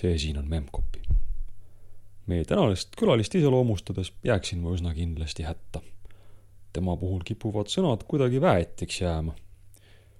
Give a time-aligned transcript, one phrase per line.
[0.00, 1.00] see siin on Memcpy.
[2.30, 5.82] meie tänast külalist iseloomustades jääksin ma üsna kindlasti hätta.
[6.72, 9.34] tema puhul kipuvad sõnad kuidagi väetiks jääma.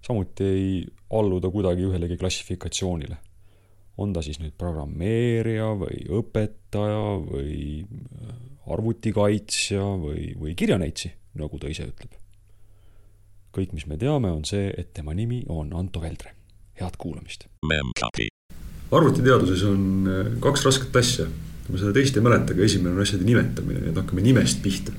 [0.06, 3.16] samuti ei allu ta kuidagi ühelegi klassifikatsioonile.
[3.98, 8.34] on ta siis nüüd programmeerija või õpetaja või äh,
[8.72, 12.16] arvutikaitsja või, või kirjaneitsi, nagu ta ise ütleb.
[13.56, 16.34] kõik, mis me teame, on see, et tema nimi on Anto Veldre.
[16.80, 17.48] head kuulamist.
[18.90, 21.28] Arvutiteaduses on äh, kaks rasket asja.
[21.70, 24.92] ma seda teist ei mäleta, aga esimene on asjade nimetamine, nii et hakkame nimest pihta.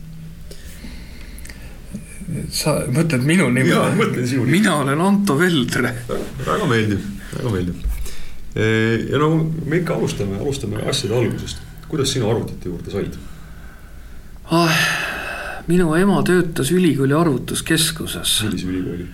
[2.55, 3.73] sa mõtled minu nime?
[3.73, 4.59] jaa, mõtlen sinu nime.
[4.59, 5.91] mina olen Anto Veldre.
[6.45, 7.83] väga meeldiv, väga meeldiv.
[8.55, 9.33] ja no
[9.65, 11.59] me ikka alustame, alustame asjade algusest.
[11.91, 13.19] kuidas sina arvutite juurde said?
[14.51, 14.85] ah,
[15.67, 18.39] minu ema töötas ülikooli arvutuskeskuses.
[18.47, 19.09] millise ülikooli?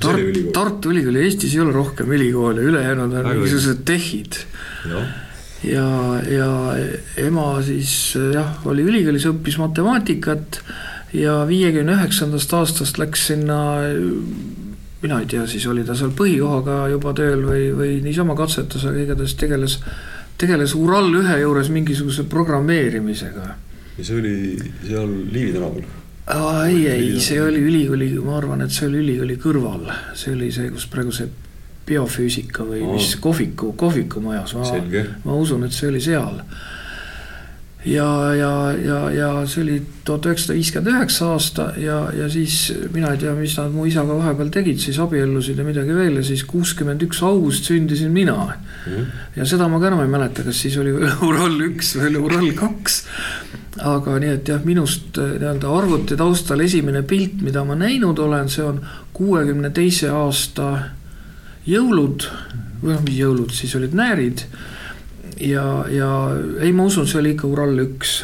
[0.00, 4.38] Tart-, Tartu Ülikooli, Eestis ei ole rohkem ülikoole, ülejäänud on mingisugused tehid.
[5.64, 5.88] ja,
[6.30, 6.50] ja
[7.20, 10.62] ema siis jah, oli ülikoolis, õppis matemaatikat
[11.16, 13.60] ja viiekümne üheksandast aastast läks sinna,
[15.02, 19.04] mina ei tea, siis oli ta seal põhikohaga juba tööl või, või niisama katsetas, aga
[19.04, 19.78] igatahes tegeles,
[20.40, 23.54] tegeles Ural ühe juures mingisuguse programmeerimisega.
[23.98, 24.36] ja see oli
[24.86, 25.99] seal Liivi tänaval.
[26.66, 30.70] Ei, ei, see oli ülikooli, ma arvan, et see oli ülikooli kõrval, see oli see,
[30.74, 31.30] kus praegu see
[31.90, 32.98] biofüüsika või Aa.
[32.98, 34.82] mis kohviku, kohvikumajas, ma,
[35.24, 36.42] ma usun, et see oli seal.
[37.88, 42.58] ja, ja, ja, ja see oli tuhat üheksasada viiskümmend üheksa aasta ja, ja siis
[42.92, 46.26] mina ei tea, mis nad mu isaga vahepeal tegid, siis abiellusid ja midagi veel ja
[46.26, 48.36] siis kuuskümmend üks august sündisin mina
[49.36, 52.22] ja seda ma ka enam ei mäleta, kas siis oli veel Ural üks või oli
[52.28, 53.00] Ural kaks.
[53.78, 58.50] Aga nii, et jah, minust eh, nii-öelda arvuti taustal esimene pilt, mida ma näinud olen,
[58.50, 58.80] see on
[59.14, 60.72] kuuekümne teise aasta
[61.68, 62.26] jõulud
[62.80, 64.44] või noh, mis jõulud, siis olid näärid.
[65.40, 66.10] ja, ja
[66.60, 68.20] ei, ma usun, see oli ikka Ural üks.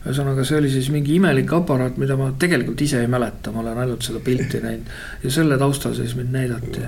[0.00, 3.82] ühesõnaga, see oli siis mingi imelik aparaat, mida ma tegelikult ise ei mäleta, ma olen
[3.82, 4.88] ainult seda pilti näinud
[5.24, 6.86] ja selle taustal siis mind näidati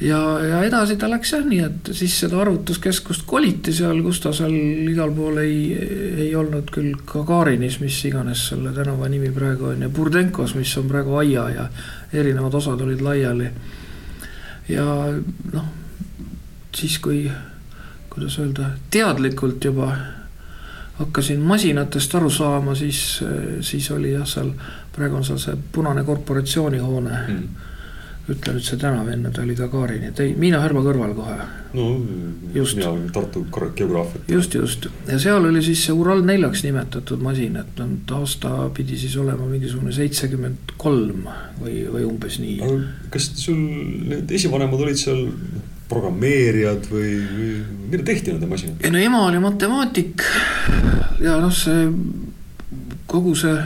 [0.00, 4.32] ja, ja edasi ta läks jah nii, et siis seda arvutuskeskust koliti seal, kus ta
[4.36, 4.54] seal
[4.90, 5.72] igal pool ei,
[6.26, 10.88] ei olnud küll Gagarinis, mis iganes selle tänava nimi praegu on ja Burdenkos, mis on
[10.90, 11.68] praegu aia ja
[12.12, 13.50] erinevad osad olid laiali.
[14.68, 14.84] ja
[15.52, 15.66] noh,
[16.74, 17.24] siis kui,
[18.10, 19.92] kuidas öelda, teadlikult juba
[20.98, 23.22] hakkasin masinatest aru saama, siis,
[23.60, 24.52] siis oli jah, seal
[24.94, 27.66] praegu on seal see punane korporatsioonihoone mm
[28.28, 31.36] ütle nüüd see tänav enne, ta oli Gagarini, et ei, Miina Härma kõrval kohe.
[31.78, 31.86] no
[32.54, 32.76] Just.
[32.76, 34.28] mina Tartu geograafiat.
[34.28, 39.16] just, just ja seal oli siis see Ural neljaks nimetatud masin, et aasta pidi siis
[39.16, 41.26] olema mingisugune seitsekümmend kolm
[41.60, 42.70] või, või umbes nii.
[43.14, 43.58] kas sul
[44.12, 45.26] need esivanemad olid seal
[45.88, 47.50] programmeerijad või, või
[47.88, 48.88] mida tehti nende masinatega?
[48.88, 50.24] ei no ema oli matemaatik
[51.24, 51.88] ja noh, see
[53.08, 53.56] kogu see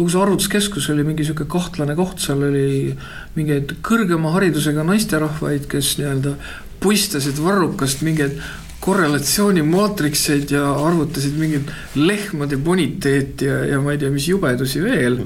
[0.00, 2.94] kogu see arvutuskeskus oli mingi sihuke kahtlane koht, seal oli
[3.36, 6.34] mingeid kõrgema haridusega naisterahvaid, kes nii-öelda
[6.80, 8.40] puistasid varrukast mingeid
[8.80, 15.20] korrelatsioonimaatrikseid ja arvutasid mingit lehmade boniteeti ja, ja ma ei tea, mis jubedusi veel.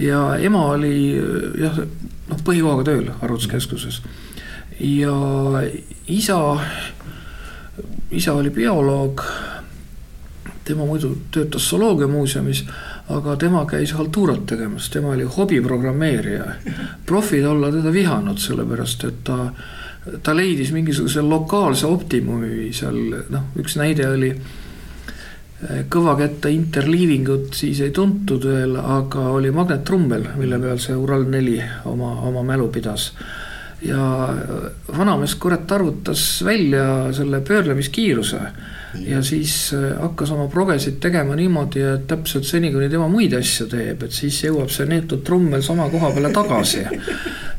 [0.00, 0.94] ja ema oli
[1.60, 1.76] jah,
[2.30, 4.00] noh, põhikohaga tööl arvutuskeskuses
[4.80, 5.14] ja
[6.06, 6.58] isa,
[8.10, 9.22] isa oli bioloog.
[10.64, 12.64] tema muidu töötas zooloogiamuuseumis
[13.10, 16.44] aga tema käis haltuurat tegemas, tema oli hobiprogrammeerija.
[17.06, 19.52] profid olla teda vihanud, sellepärast et ta,
[20.22, 22.98] ta leidis mingisuguse lokaalse optimumi seal,
[23.30, 24.34] noh, üks näide oli.
[25.92, 32.14] kõvakätte interleavingut siis ei tuntud veel, aga oli magnettrummel, mille peal see Ural neli oma,
[32.30, 33.10] oma mälu pidas
[33.84, 34.28] ja
[34.98, 38.40] vanamees kurat arvutas välja selle pöörlemiskiiruse
[38.98, 43.68] ja siis äh, hakkas oma progesid tegema niimoodi, et täpselt seni, kuni tema muid asju
[43.70, 46.82] teeb, et siis jõuab see neetud trummel sama koha peale tagasi.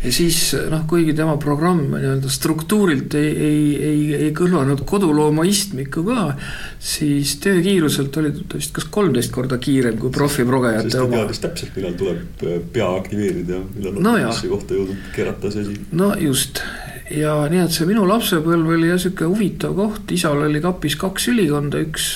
[0.03, 0.41] ja siis
[0.71, 6.31] noh, kuigi tema programm nii-öelda struktuurilt ei, ei, ei, ei kõlvanud kodulooma istmikuga,
[6.79, 11.21] siis töökiiruselt oli ta vist kas kolmteist korda kiirem kui profiprogejate oma.
[11.21, 14.17] teadis täpselt, millal tuleb äh, pea aktiveerida ja millal on no
[14.51, 15.77] kohta jõudnud keerata see asi.
[15.95, 16.63] no just
[17.15, 21.27] ja nii, et see minu lapsepõlv oli jah sihuke huvitav koht, isal oli kapis kaks
[21.31, 22.07] ülikonda, üks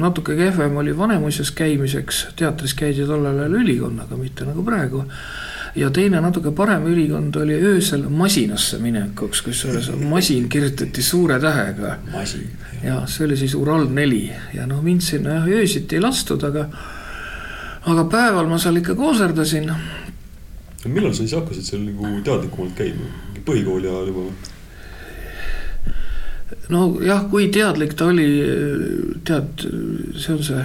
[0.00, 5.04] natuke kehvem oli Vanemuises käimiseks, teatris käidi tollel ajal ülikonnaga, mitte nagu praegu.
[5.76, 11.98] ja teine natuke parem ülikond oli öösel masinasse minekuks, kusjuures masin kirjutati suure tähega.
[12.82, 14.30] ja see oli siis Ural neli.
[14.54, 16.66] Ja noh, mind sinna jah öösiti ei lastud, aga,
[17.86, 19.72] aga päeval ma seal ikka kooserdasin.
[20.86, 23.04] Millal sa siis hakkasid seal nagu teadlikumalt käima,
[23.46, 24.30] põhikooli ajal juba?
[26.70, 28.28] nojah, kui teadlik ta oli,
[29.26, 29.66] tead,
[30.18, 30.64] see on see,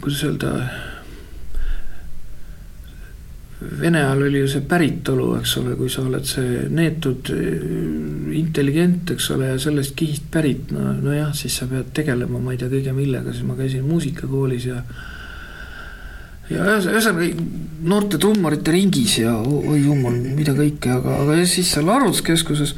[0.00, 0.56] kuidas öelda
[3.64, 7.30] Vene ajal oli ju see päritolu, eks ole, kui sa oled see neetud
[8.36, 12.60] intelligent, eks ole, ja sellest kihist pärit, no, nojah, siis sa pead tegelema, ma ei
[12.60, 14.82] tea kõige millega, siis ma käisin muusikakoolis ja
[16.52, 17.30] ja ühesõnaga
[17.84, 22.74] noorte trummarite ringis ja oi jumal, mida kõike, aga, aga siis seal arvutuskeskuses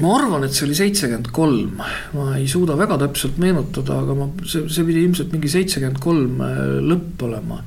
[0.00, 1.80] ma arvan, et see oli seitsekümmend kolm,
[2.16, 6.44] ma ei suuda väga täpselt meenutada, aga ma, see, see pidi ilmselt mingi seitsekümmend kolm
[6.44, 6.60] äh,
[6.92, 7.60] lõpp olema.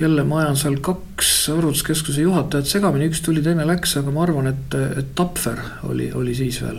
[0.00, 4.48] Jälle ma ajan seal kaks arvutuskeskuse juhatajat segamini, üks tuli, teine läks, aga ma arvan,
[4.48, 5.60] et, et Tapfer
[5.90, 6.78] oli, oli siis veel.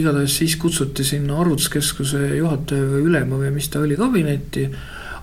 [0.00, 4.66] Igatahes siis kutsuti sinna arvutuskeskuse juhataja või ülema või mis ta oli kabinetti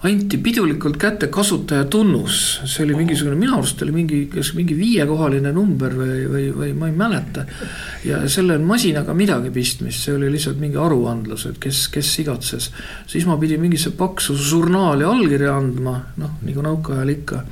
[0.03, 5.95] anti pidulikult kätte kasutajatunnus, see oli mingisugune, minu arust oli mingi, kas mingi viiekohaline number
[5.97, 7.43] või, või, või ma ei mäleta.
[8.07, 12.69] ja sellel masinaga midagi pistmist, see oli lihtsalt mingi aruandlus, et kes, kes igatses.
[13.07, 17.43] siis ma pidin mingisse paksu žurnaali allkirja andma, noh, nagu nõukaajal ikka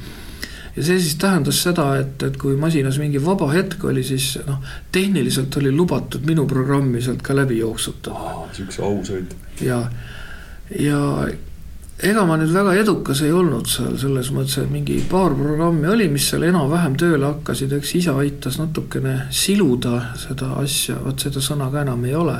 [0.77, 4.61] ja see siis tähendas seda, et, et kui masinas mingi vaba hetk oli, siis noh,
[4.93, 8.47] tehniliselt oli lubatud minu programmi sealt ka läbi jooksutada.
[8.55, 9.35] siukse ausaid.
[9.65, 9.81] ja,
[10.79, 11.01] ja
[11.97, 16.09] ega ma nüüd väga edukas ei olnud seal selles mõttes, et mingi paar programmi oli,
[16.13, 21.71] mis seal enam-vähem tööle hakkasid, eks isa aitas natukene siluda seda asja, vot seda sõna
[21.73, 22.37] ka enam ei ole.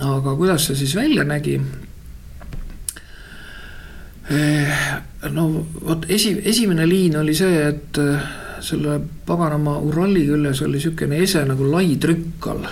[0.00, 1.60] aga kuidas see siis välja nägi?
[4.30, 4.84] Eh,
[5.32, 5.48] no
[5.82, 8.28] vot esi, esimene liin oli see, et eh,
[8.60, 12.68] selle paganama Urali küljes oli niisugune ese nagu lai trükk all.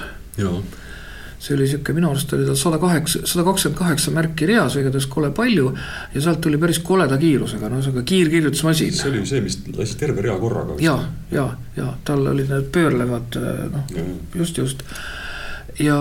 [1.39, 5.07] See oli sihuke, minu arust oli tal sada kaheksa, sada kakskümmend kaheksa märki reas, igatahes
[5.11, 5.71] kole palju.
[6.15, 8.93] ja sealt tuli päris koleda kiirusega, no ühesõnaga kiirkirjutusmasin.
[8.99, 10.81] see oli see, mis lasi terve rea korraga.
[10.83, 10.99] ja,
[11.31, 11.47] ja,
[11.77, 13.39] ja tal olid need pöörlevad
[13.73, 13.87] noh,
[14.35, 14.83] just, just
[15.79, 15.97] ja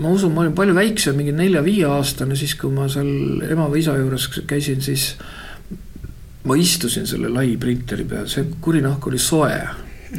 [0.00, 3.94] ma usun, ma olin palju väiksem, mingi nelja-viieaastane, siis kui ma seal ema või isa
[4.00, 5.12] juures käisin, siis
[6.44, 9.54] ma istusin selle lai printeri peal, see kuri nahk oli soe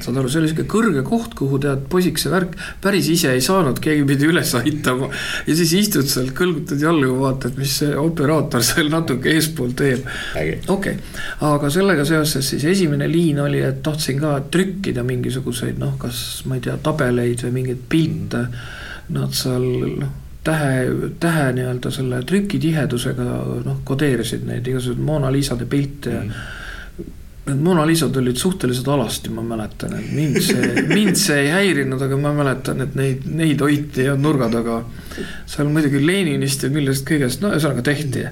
[0.04, 3.80] saad aru, see oli sihuke kõrge koht, kuhu tead poisikese värk päris ise ei saanud,
[3.84, 5.10] keegi pidi üles aitama.
[5.48, 10.08] ja siis istud seal, kõlgutad jalgu, vaatad, mis see operaator seal natuke eespool teeb.
[10.36, 10.98] okei okay.,
[11.52, 16.60] aga sellega seoses siis esimene liin oli, et tahtsin ka trükkida mingisuguseid noh, kas ma
[16.60, 18.46] ei tea, tabeleid või mingeid pilte.
[19.16, 19.66] Nad seal
[20.02, 20.14] noh
[20.46, 23.26] tähe, tähe nii-öelda selle trükitihedusega
[23.66, 26.62] noh, kodeerisid neid igasuguseid Mona Lisade pilte ja mm
[27.46, 32.02] Need Mona Lisad olid suhteliselt alasti, ma mäletan, et mind see, mind see ei häirinud,
[32.02, 34.80] aga ma mäletan, et neid, neid hoiti ja nurga taga.
[35.46, 38.26] seal muidugi Leninist ja millest kõigest, no ühesõnaga tehti.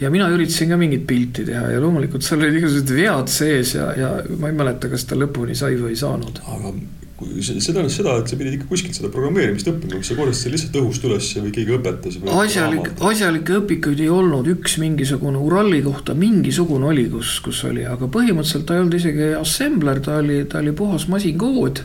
[0.00, 3.90] ja mina üritasin ka mingit pilti teha ja loomulikult seal olid igasugused vead sees ja,
[3.98, 6.38] ja ma ei mäleta, kas ta lõpuni sai või ei saanud.
[6.46, 6.74] aga
[7.16, 10.74] see tähendas seda, et sa pidid ikka kuskilt seda programmeerimist õppima, kas sa korjasid lihtsalt
[10.82, 12.18] õhust üles või keegi õpetas?
[12.42, 18.10] asjalik, asjalikke õpikuid ei olnud, üks mingisugune Urali kohta mingisugune oli, kus, kus oli, aga
[18.12, 21.80] põhimõtteliselt ta ei olnud isegi assembler, ta oli, ta oli puhas masinkood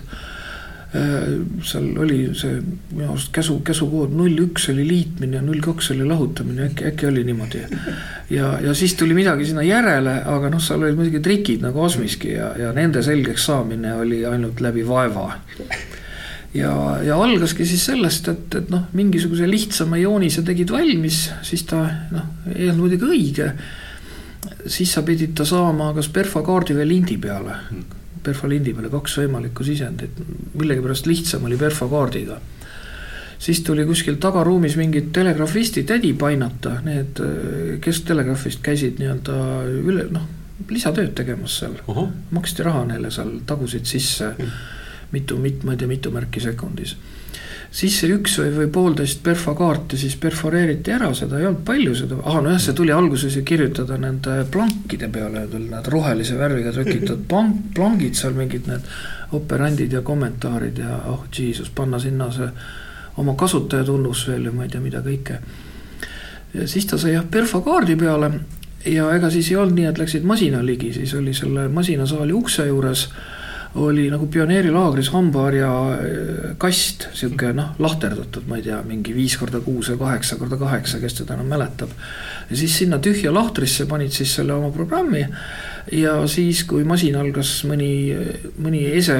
[0.92, 2.58] seal oli see
[2.92, 7.08] minu arust käsu, käsukood null üks oli liitmine ja null kaks oli lahutamine, äkki, äkki
[7.08, 7.62] oli niimoodi.
[8.30, 12.34] ja, ja siis tuli midagi sinna järele, aga noh, seal olid muidugi trikid nagu Osmiski
[12.34, 15.30] ja, ja nende selgeks saamine oli ainult läbi vaeva.
[16.60, 16.74] ja,
[17.08, 22.28] ja algaski siis sellest, et, et noh, mingisuguse lihtsama joonise tegid valmis, siis ta noh,
[22.52, 23.50] ei olnud muidugi õige.
[24.68, 27.56] siis sa pidid ta saama kas perfokaardi või lindi peale
[28.24, 30.18] perfalindi peale kaks võimalikku sisendit,
[30.58, 32.40] millegipärast lihtsam oli perfokaardiga.
[33.42, 37.22] siis tuli kuskil tagaruumis mingid telegraafisti tädi painata, need,
[37.82, 39.38] kes telegraafist käisid nii-öelda
[39.82, 40.28] üle, noh,
[40.70, 41.96] lisatööd tegemas seal uh.
[41.96, 42.12] -huh.
[42.32, 44.36] maksti raha neile seal, tagusid sisse
[45.12, 46.96] mitu, mit-, ma ei tea, mitu märki sekundis
[47.72, 52.20] siis see üks või, või poolteist perfokaarti siis perforeeriti ära, seda ei olnud palju, seda,
[52.28, 57.72] aa nojah, see tuli alguses ju kirjutada nende plankide peale, need rohelise värviga trükitud plank,
[57.76, 58.88] plangid seal mingid need
[59.38, 62.50] operandid ja kommentaarid ja oh jesus, panna sinna see
[63.22, 65.40] oma kasutajatunnus veel ja ma ei tea, mida kõike.
[66.66, 68.34] siis ta sai jah perfokaardi peale
[68.86, 72.68] ja ega siis ei olnud nii, et läksid masina ligi, siis oli selle masinasaali ukse
[72.68, 73.08] juures
[73.76, 79.62] oli nagu pioneerilaagris hambaharja äh, kast, sihuke noh, lahterdatud, ma ei tea, mingi viis korda
[79.64, 81.94] kuus või kaheksa korda kaheksa, kes teda enam mäletab.
[82.50, 85.24] ja siis sinna tühja lahtrisse panid siis selle oma programmi
[85.92, 87.92] ja siis, kui masinal kas mõni,
[88.62, 89.18] mõni ese,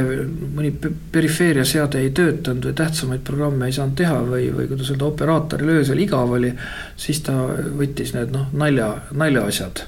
[0.56, 0.72] mõni
[1.14, 6.04] perifeeriaseade ei töötanud või tähtsamaid programme ei saanud teha või, või kuidas öelda, operaatoril öösel
[6.04, 6.54] igav oli,
[7.00, 7.36] siis ta
[7.80, 9.86] võttis need noh, nalja, naljaasjad.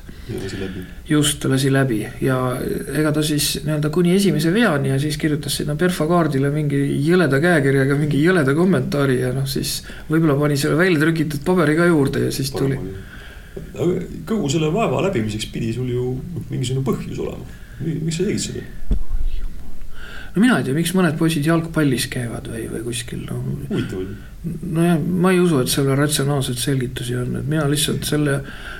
[1.10, 2.00] Just, lasi läbi.
[2.24, 2.38] Ja
[2.96, 7.98] ega ta siis nii-öelda kuni esimese veani ja siis kirjutas sinna perfakaardile mingi jõleda käekirjaga
[8.00, 12.32] mingi jõleda kommentaari ja noh, siis võib-olla pani selle välja trükitud paberi ka juurde ja
[12.32, 12.80] siis tuli.
[14.25, 16.10] Kogu selle vaeva läbimiseks pidi sul ju
[16.50, 17.45] mingisugune põhjus olema.
[17.83, 18.65] miks sa tegid seda?
[20.33, 23.39] no mina ei tea, miks mõned poisid jalgpallis käivad või, või kuskil no.
[23.69, 24.15] huvitav oli.
[24.77, 28.39] nojah, ma ei usu, et sellel ratsionaalseid selgitusi on, et mina lihtsalt selle,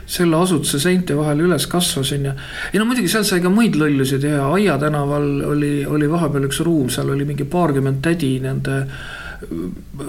[0.10, 2.36] selle asutuse seinte vahel üles kasvasin ja.
[2.72, 6.64] ei no muidugi seal sai ka muid lollusi teha, Aia tänaval oli, oli vahepeal üks
[6.66, 8.84] ruum, seal oli mingi paarkümmend tädi nende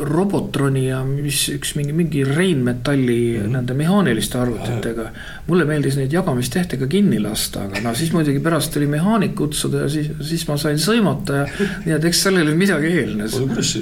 [0.00, 3.53] Robotroni ja mis üks mingi, mingi Rheinmetalli mm -hmm.
[3.57, 5.11] nende mehaaniliste arvutitega.
[5.47, 9.88] mulle meeldis neid jagamistehtega kinni lasta, aga no siis muidugi pärast tuli mehaanik kutsuda ja
[9.88, 11.47] siis, siis ma sain sõimata ja
[11.85, 13.33] nii et eks sellele midagi eelnes.
[13.33, 13.79] kuidas,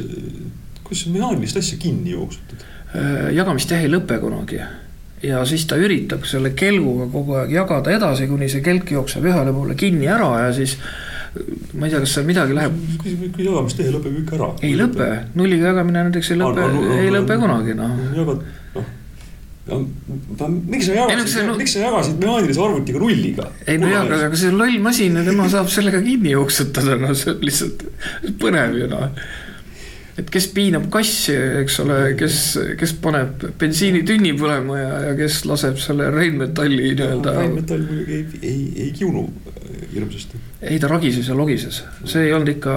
[0.85, 2.65] kuidas mehaanilist asja kinni jooksutad?
[2.97, 4.61] Äh, jagamistehe ei lõpe kunagi
[5.23, 9.55] ja siis ta üritab selle kelguga kogu aeg jagada edasi, kuni see kelk jookseb ühele
[9.55, 10.77] poole kinni ära ja siis
[11.33, 12.75] ma ei tea, kas seal midagi läheb.
[13.03, 14.49] kui jagamistehe lõpeb kõik ära.
[14.67, 15.09] ei lõpe,
[15.39, 16.67] nulliga jagamine näiteks ei lõpe,
[16.99, 17.95] ei lõpe kunagi noh.
[18.17, 18.43] jagad,
[18.77, 18.91] noh
[19.71, 23.47] miks sa jagasid, no, miks sa jagasid mehaanilise arvutiga nulliga?
[23.67, 27.15] ei no jaa, aga see on loll masin ja tema saab sellega kinni jooksutada, no
[27.15, 27.85] see on lihtsalt
[28.43, 29.23] põnev ju noh.
[30.21, 32.39] Et kes piinab kassi, eks ole, kes,
[32.81, 37.37] kes paneb bensiinitünni põlema ja, ja kes laseb selle Rheinmetalli nii-öelda.
[37.39, 39.25] Rheinmetall muidugi ei, ei, ei kiunu
[39.95, 40.41] hirmsasti.
[40.61, 42.77] ei, ta ragises ja logises, see ei olnud ikka,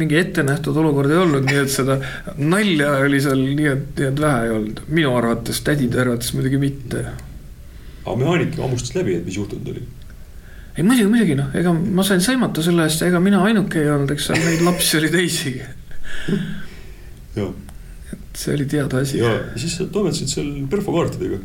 [0.00, 1.98] mingi ettenähtud olukord ei olnud, nii et seda
[2.40, 6.60] nalja oli seal nii et, nii et vähe ei olnud, minu arvates, tädide arvates muidugi
[6.62, 7.04] mitte.
[8.04, 9.86] aga mehaanik hammustas läbi, et mis juhtunud oli?
[10.74, 13.92] ei muidugi, muidugi noh, ega ma sain sõimata selle eest ja ega mina ainuke ei
[13.92, 15.64] olnud, eks seal neid lapsi oli teisigi
[18.14, 19.18] et see oli teada asi.
[19.18, 21.38] ja siis sa toimetasid seal perfokaartidega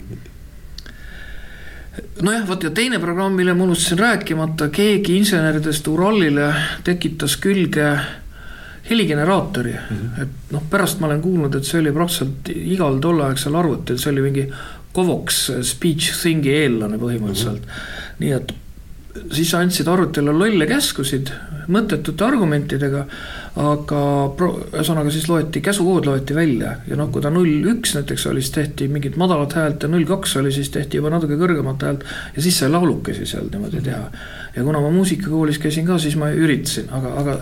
[2.22, 7.90] nojah, vot ja teine programm, mille ma unustasin rääkimata, keegi inseneridest Uralile tekitas külge
[8.90, 10.22] heligeneraatori mm, -hmm.
[10.22, 14.26] et noh, pärast ma olen kuulnud, et see oli praktiliselt igal tolleaegsel arvutil, see oli
[14.26, 14.48] mingi
[14.96, 17.70] Covox speech thing'i eellane põhimõtteliselt mm.
[17.70, 18.20] -hmm.
[18.20, 18.54] nii et
[19.32, 21.32] siis andsid arvutile lolle käskusid
[21.70, 23.06] mõttetute argumentidega,
[23.58, 24.02] aga
[24.78, 28.54] ühesõnaga siis loeti, käsukood loeti välja ja noh, kui ta null üks näiteks oli, siis
[28.54, 32.44] tehti mingit madalat häält ja null kaks oli, siis tehti juba natuke kõrgemat häält ja
[32.46, 34.04] siis sai laulukesi seal niimoodi teha.
[34.56, 37.38] ja kuna ma muusikakoolis käisin ka, siis ma üritasin, aga, aga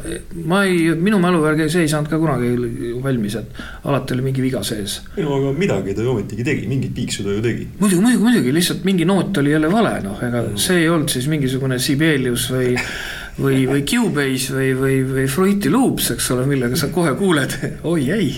[0.48, 2.54] ma ei, minu mälu järgi see ei saanud ka kunagi
[3.04, 5.02] valmis, et alati oli mingi viga sees.
[5.18, 7.68] ei no aga midagi ta ju ometigi tegi, mingit piiksu ta ju tegi.
[7.80, 10.58] muidugi, muidugi, muidugi, lihtsalt mingi noot oli jälle vale, noh, ega no.
[10.62, 12.76] see ei olnud siis mingisugune Sibelius või
[13.38, 17.54] või, või Cubase või, või, või Fruity Loops, eks ole, millega sa kohe kuuled,
[17.92, 18.30] oi ei.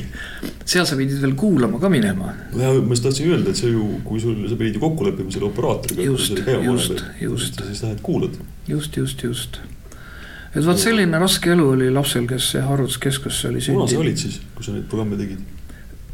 [0.67, 2.33] seal sa pidid veel kuulama ka minema.
[2.59, 5.33] ja ma just tahtsin öelda, et see ju, kui sul, sa pidid ju kokku leppima
[5.33, 6.07] selle operaatoriga.
[6.09, 7.61] just, just, just.
[7.67, 8.39] siis lähed kuulad.
[8.67, 9.61] just, just, just.
[10.53, 13.87] et vot selline raske elu oli lapsel, kes harjutuskeskusse oli sündinud.
[13.87, 15.39] kuna sa olid siis, kui sa neid programme tegid?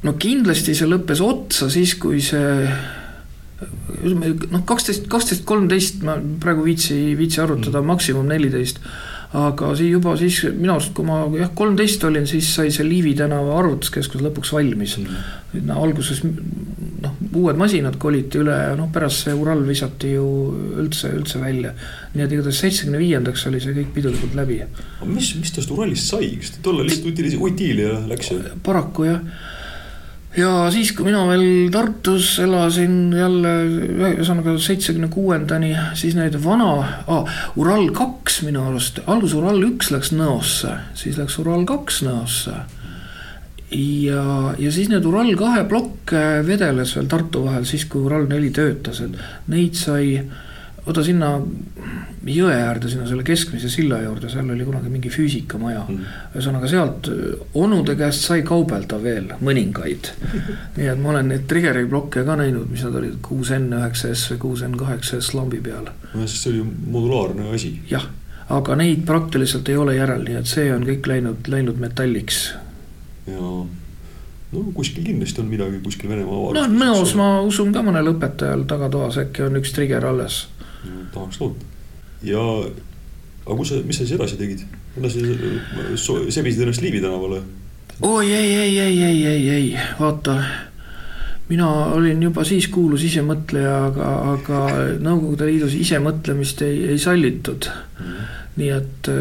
[0.06, 2.70] no kindlasti see lõppes otsa siis, kui see
[3.55, 8.81] noh, kaksteist, kaksteist, kolmteist ma praegu viitsi, viitsi arutada mm., maksimum neliteist.
[9.35, 13.15] aga siis juba siis minu arust, kui ma jah, kolmteist olin, siis sai see Liivi
[13.19, 15.63] tänava arvutuskeskus lõpuks valmis mm..
[15.65, 20.27] no alguses noh, uued masinad koliti üle ja noh, pärast see Ural visati ju
[20.83, 21.74] üldse, üldse välja.
[22.13, 24.62] nii et igatahes seitsmekümne viiendaks oli see kõik pidulikult läbi.
[25.09, 28.31] mis, mis tast Uralist sai, kas ta tollal lihtsalt utiili läks?
[28.63, 29.53] paraku jah
[30.38, 33.54] ja siis, kui mina veel Tartus elasin jälle
[34.12, 36.72] ühesõnaga seitsmekümne kuuendani, siis need vana
[37.08, 42.56] ah,, Ural kaks minu arust, algus Ural üks läks Nõosse, siis läks Ural kaks Nõosse.
[43.75, 44.25] ja,
[44.60, 49.01] ja siis need Ural kahe plokke vedeles veel Tartu vahel, siis kui Ural neli töötas,
[49.06, 49.15] et
[49.51, 50.20] neid sai
[50.86, 51.30] oota sinna
[52.25, 56.18] jõe äärde, sinna selle keskmise silla juurde, seal oli kunagi mingi füüsikamaja mm..
[56.34, 57.10] ühesõnaga sealt
[57.62, 60.12] onude käest sai kaubelda veel mõningaid.
[60.77, 64.13] nii et ma olen neid trigger'i blokke ka näinud, mis nad olid, kuus N üheksa
[64.13, 65.89] S või kuus N kaheksa S lambi peal.
[66.13, 66.65] nojah, sest see oli
[66.98, 67.75] modulaarne asi.
[67.92, 68.10] jah,
[68.50, 72.48] aga neid praktiliselt ei ole järel, nii et see on kõik läinud, läinud metalliks.
[73.30, 73.65] jaa
[74.56, 79.18] no kuskil kindlasti on midagi kuskil Venemaa no Nõos ma usun ka mõnel õpetajal tagatoas
[79.25, 80.46] äkki on üks trigger alles
[81.13, 81.65] tahaks loota.
[82.24, 82.44] ja,
[83.46, 84.65] aga kus sa, mis sa siis edasi tegid?
[84.98, 85.25] edasi
[86.30, 87.42] sebisid ennast Liivi tänavale?
[88.01, 90.38] oi ei, ei, ei, ei, ei, ei, vaata.
[91.50, 94.63] mina olin juba siis kuulus isemõtleja, aga, aga
[95.00, 98.25] Nõukogude Liidus isemõtlemist ei, ei sallitud mm..
[98.56, 99.12] nii et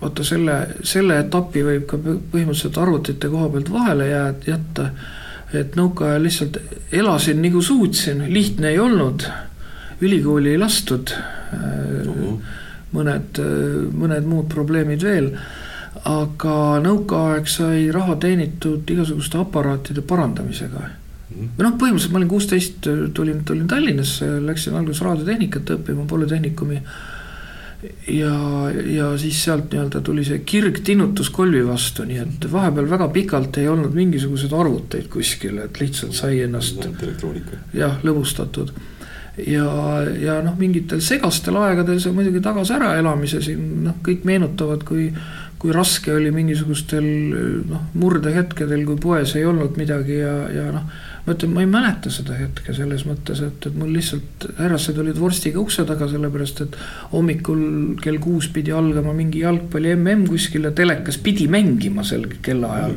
[0.00, 4.90] vaata selle, selle etapi võib ka põhimõtteliselt arvutite koha pealt vahele jääd, jätta.
[5.52, 6.58] et nõukaajal lihtsalt
[6.92, 9.26] elasin nagu suutsin, lihtne ei olnud.
[10.00, 12.12] Ülikooli ei lastud mm.
[12.12, 12.38] -hmm.
[12.92, 13.42] mõned,
[13.92, 15.34] mõned muud probleemid veel
[16.08, 20.88] aga nõukaaeg sai raha teenitud igasuguste aparaatide parandamisega
[21.30, 26.80] või noh, põhimõtteliselt ma olin kuusteist, tulin, tulin Tallinnasse, läksin alguses raadiotehnikat õppima Polütehnikumi.
[28.12, 28.34] ja,
[28.92, 33.60] ja siis sealt nii-öelda tuli see kirg tinnutus kolvi vastu, nii et vahepeal väga pikalt
[33.62, 36.82] ei olnud mingisuguseid arvuteid kuskil, et lihtsalt sai ennast.
[37.74, 38.74] jah, lõbustatud
[39.38, 39.68] ja,
[40.20, 45.10] ja noh, mingitel segastel aegadel see muidugi tagas äraelamise siin noh, kõik meenutavad, kui
[45.60, 47.04] kui raske oli mingisugustel
[47.68, 50.86] noh, murdehetkedel, kui poes ei olnud midagi ja, ja noh
[51.26, 55.18] ma ütlen, ma ei mäleta seda hetke selles mõttes, et, et mul lihtsalt härrased olid
[55.20, 56.78] vorstiga ukse taga, sellepärast et
[57.12, 57.62] hommikul
[58.02, 62.96] kell kuus pidi algama mingi jalgpalli mm kuskil ja telekas pidi mängima sel kellaajal,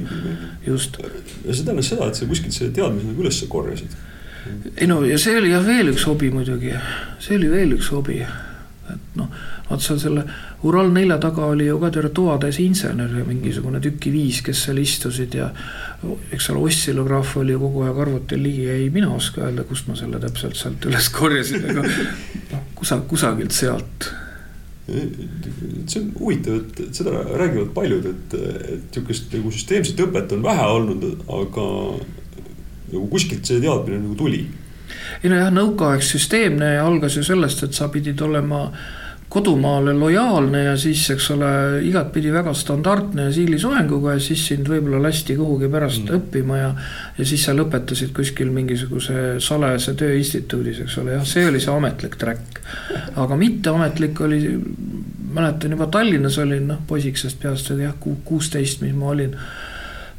[0.66, 0.98] just.
[1.44, 4.00] ja see tähendas seda, et sa kuskilt selle teadmise nagu üles korjasid.
[4.78, 6.74] Ei no ja see oli jah veel üks hobi muidugi,
[7.24, 9.30] see oli veel üks hobi, et noh,
[9.70, 10.26] vaat seal selle
[10.64, 15.36] Ural nelja taga oli ju ka terve toatäis insenere, mingisugune tüki viis, kes seal istusid
[15.36, 15.50] ja
[16.32, 19.98] eks seal ossilograaf oli ju kogu aeg arvutil ligi, ei mina oska öelda, kust ma
[20.00, 24.10] selle täpselt sealt üles korjasin, aga noh, kusa-, kusagilt sealt.
[24.88, 28.40] see on huvitav, et seda räägivad paljud, et,
[28.78, 31.06] et sihukest nagu süsteemset õpet on vähe olnud,
[31.42, 31.68] aga
[32.94, 34.44] nagu kuskilt see teadmine nagu tuli.
[35.24, 38.68] ei nojah, nõukaaeg süsteemne algas ju sellest, et sa pidid olema
[39.34, 41.50] kodumaale lojaalne ja siis, eks ole,
[41.88, 46.20] igatpidi väga standardne ja siilisoenguga ja siis sind võib-olla lasti kuhugi pärast mm.
[46.20, 46.68] õppima ja.
[47.18, 52.20] ja siis sa lõpetasid kuskil mingisuguse salajase tööinstituudis, eks ole, jah, see oli see ametlik
[52.22, 52.62] track.
[53.26, 54.42] aga mitteametlik oli,
[55.34, 59.34] mäletan juba Tallinnas olin, noh, poisikesest peast oli jah, kuusteist, mis ma olin.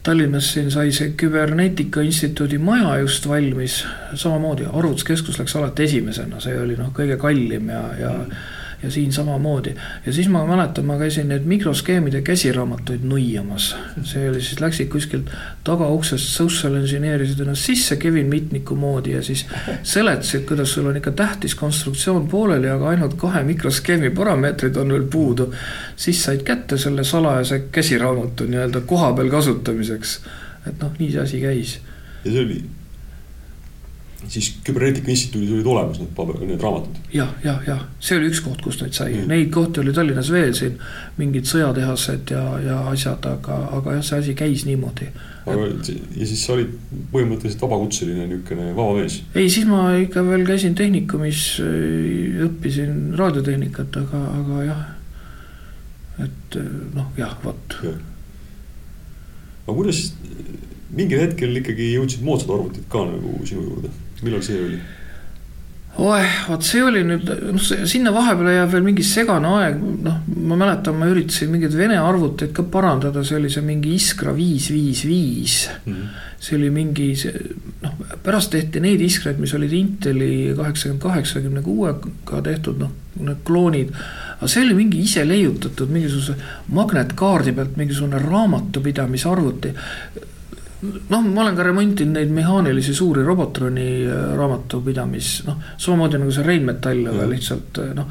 [0.05, 3.79] Tallinnas siin sai see küberneetika instituudi maja just valmis,
[4.21, 9.13] samamoodi arvutuskeskus läks alati esimesena, see oli noh, kõige kallim ja, ja mm ja siin
[9.13, 9.75] samamoodi.
[10.07, 13.77] ja siis ma mäletan, ma käisin neid mikroskeemide käsiraamatuid nuiamas.
[14.03, 15.31] see oli siis, läksid kuskilt
[15.65, 19.47] tagauksest, social engineer isid ennast sisse Kevin Mitniku moodi ja siis
[19.83, 25.09] seletasid, kuidas sul on ikka tähtis konstruktsioon pooleli, aga ainult kahe mikroskeemi parameetrid on veel
[25.11, 25.53] puudu.
[25.97, 30.21] siis said kätte selle salajase käsiraamatu nii-öelda kohapeal kasutamiseks.
[30.67, 31.79] et noh, nii see asi käis.
[32.25, 32.65] ja see oli
[34.29, 37.27] siis Küberneetika Instituudis olid olemas need paber, need raamatud ja,.
[37.27, 40.31] jah, jah, jah, see oli üks koht, kust neid sai mm., neid kohti oli Tallinnas
[40.33, 40.79] veel siin,
[41.21, 45.11] mingid sõjatehased ja, ja asjad, aga, aga jah, see asi käis niimoodi.
[45.45, 46.73] aga ja siis sa olid
[47.13, 49.21] põhimõtteliselt vabakutseline niisugune vaba mees?
[49.35, 51.45] ei, siis ma ikka veel käisin tehnikumis,
[52.49, 54.85] õppisin raadiotehnikat, aga, aga jah,
[56.25, 56.61] et
[56.95, 57.97] noh, jah, vot ja..
[59.65, 60.07] aga kuidas
[60.95, 64.79] mingil hetkel ikkagi jõudsid moodsad arvutid ka nagu sinu juurde millal see oli?
[65.95, 70.17] oeh, vot see oli nüüd, noh, sinna vahepeale jääb veel mingi segane aeg, noh,
[70.49, 74.71] ma mäletan, ma üritasin mingeid vene arvuteid ka parandada, see oli see mingi Iskra viis,
[74.75, 75.59] viis, viis.
[75.85, 76.23] Mhm.
[76.45, 77.07] see oli mingi,
[77.81, 83.95] noh, pärast tehti neid Iskraid, mis olid Inteli kaheksakümmend, kaheksakümne kuuega tehtud, noh, need kloonid.
[84.35, 86.35] aga see oli mingi ise leiutatud mingisuguse
[86.75, 89.73] magnetkaardi pealt mingisugune raamatupidamisarvuti
[91.09, 96.45] noh, ma olen ka remontinud neid mehaanilisi suuri Robotroni äh, raamatupidamis, noh, samamoodi nagu see
[96.47, 98.11] Rheinmetall, aga lihtsalt äh, noh.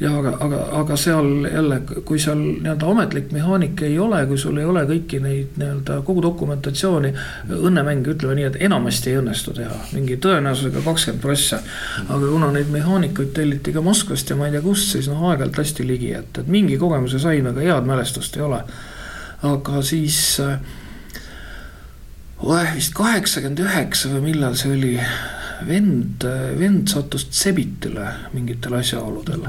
[0.00, 4.60] ja aga, aga, aga seal jälle, kui seal nii-öelda ametlik mehaanika ei ole, kui sul
[4.60, 7.14] ei ole kõiki neid nii-öelda kogu dokumentatsiooni,
[7.56, 11.60] õnnemäng, ütleme nii, et enamasti ei õnnestu teha, mingi tõenäosusega kakskümmend prossa.
[12.08, 15.58] aga kuna neid mehaanikuid telliti ka Moskvast ja ma ei tea kust, siis noh, aeg-ajalt
[15.60, 18.62] lasti ligi, et, et mingi kogemuse sain, aga head mälestust ei ole.
[19.44, 20.58] aga siis äh,
[22.44, 24.92] oeh, vist kaheksakümmend üheksa või millal see oli,
[25.68, 26.26] vend,
[26.58, 29.46] vend sattus Tsebitile mingitel asjaoludel.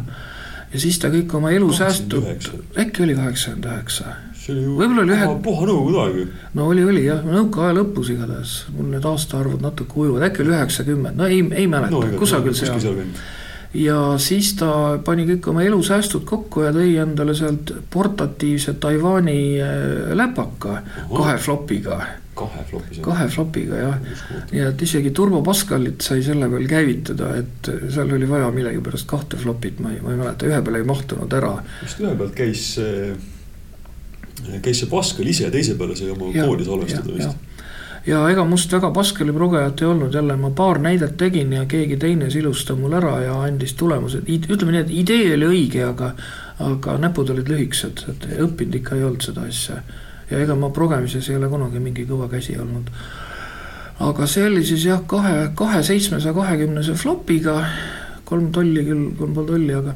[0.71, 2.29] ja siis ta kõik oma elusäästud,
[2.79, 4.15] äkki oli kaheksakümmend üheksa?
[4.45, 5.27] Võib-olla oli ühe.
[5.41, 6.25] puha nõukogude aeg ju.
[6.53, 11.17] no oli, oli jah, nõukaaja lõpus igatahes, mul need aastaarvud natuke ujuvad, äkki oli üheksakümmend,
[11.17, 11.97] no ei, ei mäleta.
[11.97, 12.77] No,, kusagil seal,
[13.75, 20.13] ja siis ta pani kõik oma elusäästud kokku ja tõi endale sealt portatiivse Taiwan'i äh,
[20.17, 20.77] läpaka
[21.09, 21.17] Oho.
[21.17, 21.99] kahe flopiga.
[22.35, 22.99] Kahe flopi.
[22.99, 23.93] kahe flopiga jah,
[24.51, 29.39] nii et isegi Turbo Pascalit sai selle peal käivitada, et seal oli vaja millegipärast kahte
[29.39, 31.53] flopit, ma ei, ma ei mäleta, ühe peale ei mahtunud ära.
[31.85, 33.15] just ühe pealt käis see,
[34.59, 37.55] käis see Pascal ise, teise peale sai oma koodi salvestada vist
[38.06, 42.30] ja ega must väga paskaliprogejat ei olnud, jälle ma paar näidet tegin ja keegi teine
[42.30, 46.12] silus ta mul ära ja andis tulemused, ütleme nii, et idee oli õige, aga
[46.63, 49.82] aga näpud olid lühikesed, et õppinud ikka ei olnud seda asja.
[50.30, 52.91] ja ega ma progemises ei ole kunagi mingi kõva käsi olnud.
[54.00, 57.58] aga see oli siis jah, kahe, kahe seitsmesaja kahekümnese flopiga,
[58.26, 59.96] kolm tolli küll, kolm pool tolli, aga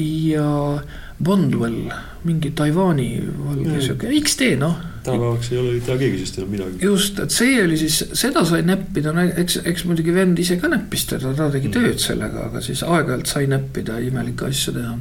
[0.00, 0.80] ja
[1.20, 1.90] Bondwell,
[2.24, 3.10] mingi Taiwan'i
[3.44, 4.78] valge sihuke XD noh.
[5.04, 6.84] Tänapäevaks ei ole ei tea keegi sellest enam midagi.
[6.84, 11.06] just, et see oli siis, seda sai näppida, eks, eks muidugi vend ise ka näppis
[11.10, 11.76] teda, ta tegi mm.
[11.76, 14.96] tööd sellega, aga siis aeg-ajalt sai näppida, imelikke asju teha.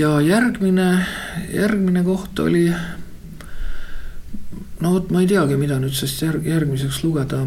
[0.00, 0.90] ja järgmine,
[1.54, 2.66] järgmine koht oli.
[4.80, 7.46] no vot, ma ei teagi, mida nüüd sellest järg, järgmiseks lugeda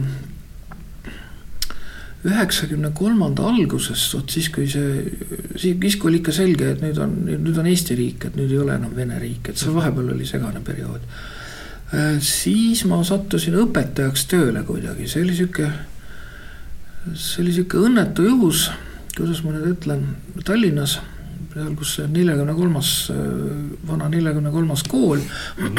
[2.27, 5.03] üheksakümne kolmanda alguses, vot siis, kui see,
[5.59, 8.59] siis kui oli ikka selge, et nüüd on, nüüd on Eesti riik, et nüüd ei
[8.59, 11.05] ole enam Vene riik, et seal vahepeal oli segane periood.
[11.95, 15.69] Äh, siis ma sattusin õpetajaks tööle kuidagi, see oli sihuke,
[17.13, 18.67] see oli sihuke õnnetu juhus,
[19.15, 20.03] kuidas ma nüüd ütlen,
[20.43, 20.99] Tallinnas,
[21.53, 23.25] seal, kus see neljakümne kolmas, äh,
[23.87, 25.23] vana neljakümne kolmas kool,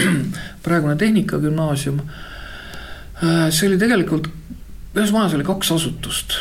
[0.65, 2.01] praegune Tehnikagümnaasium.
[3.21, 4.33] Äh, see oli tegelikult
[4.97, 6.41] ühes majas oli kaks asutust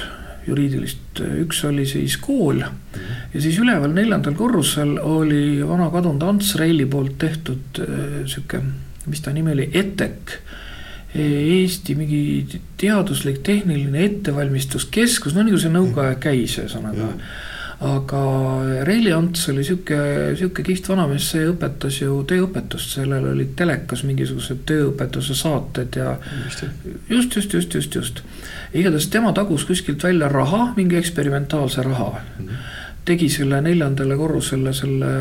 [0.49, 6.87] juriidilist, üks oli siis kool ja siis üleval neljandal korrusel oli vana kadunud Ants Reili
[6.89, 8.63] poolt tehtud äh, sihuke,
[9.09, 10.39] mis ta nimi oli, ETEK.
[11.09, 17.07] Eesti mingi teaduslik tehniline ettevalmistuskeskus, no nagu see nõukaaeg käis, ühesõnaga
[17.79, 18.21] aga
[18.83, 19.99] Reili Ants oli sihuke,
[20.35, 26.17] sihuke kihvt vanamees, see õpetas ju tööõpetust, sellel olid telekas mingisugused tööõpetuse saated ja.
[27.09, 28.19] just, just, just, just, just.
[28.73, 32.45] igatahes tema tagus kuskilt välja raha, mingi eksperimentaalse raha mm.
[32.45, 32.67] -hmm
[33.09, 35.11] tegi selle neljandale korrusele selle,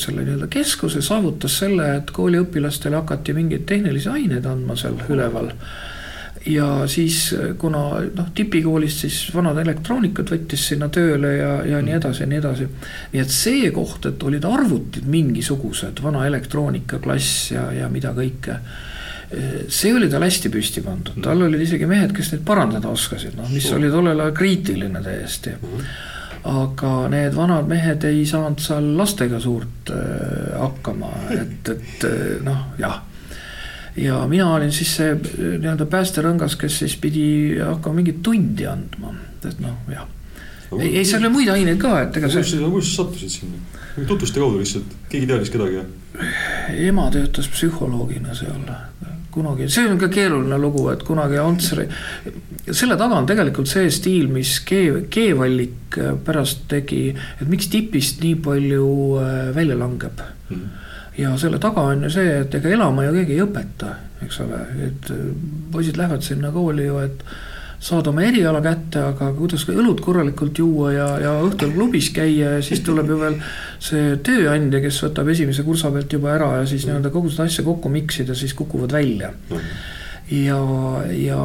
[0.00, 5.50] selle nii-öelda keskuse, saavutas selle, et kooliõpilastele hakati mingeid tehnilisi aineid andma seal üleval
[6.46, 12.24] ja siis kuna noh, tipikoolist siis vanad elektroonikud võttis sinna tööle ja, ja nii edasi
[12.24, 12.66] ja nii edasi.
[13.12, 18.58] nii et see koht, et olid arvutid mingisugused, vana elektroonikaklass ja, ja mida kõike
[19.72, 23.48] see oli tal hästi püsti pandud, tal olid isegi mehed, kes neid parandada oskasid, noh,
[23.50, 25.54] mis oli tollel ajal kriitiline täiesti.
[26.44, 32.06] aga need vanad mehed ei saanud seal lastega suurt äh, hakkama, et, et
[32.44, 33.00] noh, jah
[33.96, 37.26] ja mina olin siis see nii-öelda päästerõngas, kes siis pidi
[37.60, 40.08] hakkama mingit tundi andma, et noh, jah.
[40.80, 42.58] ei, ei seal oli muid aineid ka, et ega see.
[42.64, 43.82] kuidas sa sattusid sinna?
[44.08, 45.84] tutvuste kaudu lihtsalt, keegi teadis kedagi?
[46.88, 48.66] ema töötas psühholoogina seal
[49.34, 51.88] kunagi, see on ka keeruline lugu, et kunagi Antsari,
[52.70, 58.38] selle taga on tegelikult see stiil, mis G, G-Vallik pärast tegi, et miks tipist nii
[58.42, 58.86] palju
[59.22, 60.56] äh, välja langeb mm.
[60.56, 60.83] -hmm
[61.18, 63.96] ja selle taga on ju see, et ega elama ju keegi ei õpeta,
[64.26, 65.26] eks ole, et äh,
[65.72, 67.26] poisid lähevad sinna kooli ju, et
[67.84, 72.54] saada oma eriala kätte, aga kuidas ka õlut korralikult juua ja, ja õhtul klubis käia
[72.56, 73.36] ja siis tuleb ju veel
[73.82, 77.66] see tööandja, kes võtab esimese kursa pealt juba ära ja siis nii-öelda kogu seda asja
[77.66, 79.34] kokku miksida, siis kukuvad välja.
[80.30, 80.58] Ja,
[81.12, 81.38] ja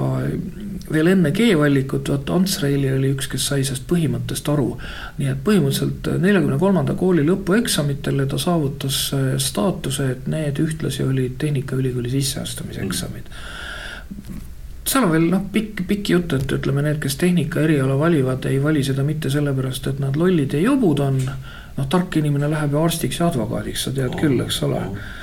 [0.94, 4.72] veel enne G-valikut, vot Ants Reili oli üks, kes sai sellest põhimõttest aru.
[5.20, 11.38] nii et põhimõtteliselt neljakümne kolmanda kooli lõpueksamitel ta saavutas äh, staatuse, et need ühtlasi olid
[11.42, 14.42] Tehnikaülikooli sisseastumiseksamid mm.
[14.90, 18.62] seal on veel noh, pikk, pikk jutt, et ütleme, need, kes tehnika eriala valivad, ei
[18.64, 21.22] vali seda mitte sellepärast, et nad lollid ja jobud on
[21.80, 25.16] noh, tark inimene läheb ju arstiks ja advokaadiks, sa tead oh, küll, eks ole oh,.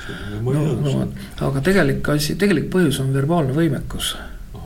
[0.47, 1.07] No, no,
[1.43, 4.15] aga tegelik asi, tegelik põhjus on verbaalne võimekus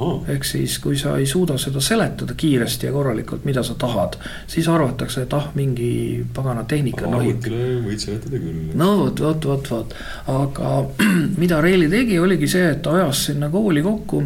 [0.01, 4.17] ehk siis, kui sa ei suuda seda seletada kiiresti ja korralikult, mida sa tahad,
[4.49, 7.45] siis arvatakse, et ah, mingi pagana tehnika nohib.
[7.85, 8.71] võid seletada küll.
[8.77, 9.97] no vot, vot, vot, vot,
[10.33, 10.71] aga
[11.41, 14.23] mida Reili tegi, oligi see, et ta ajas sinna kooli kokku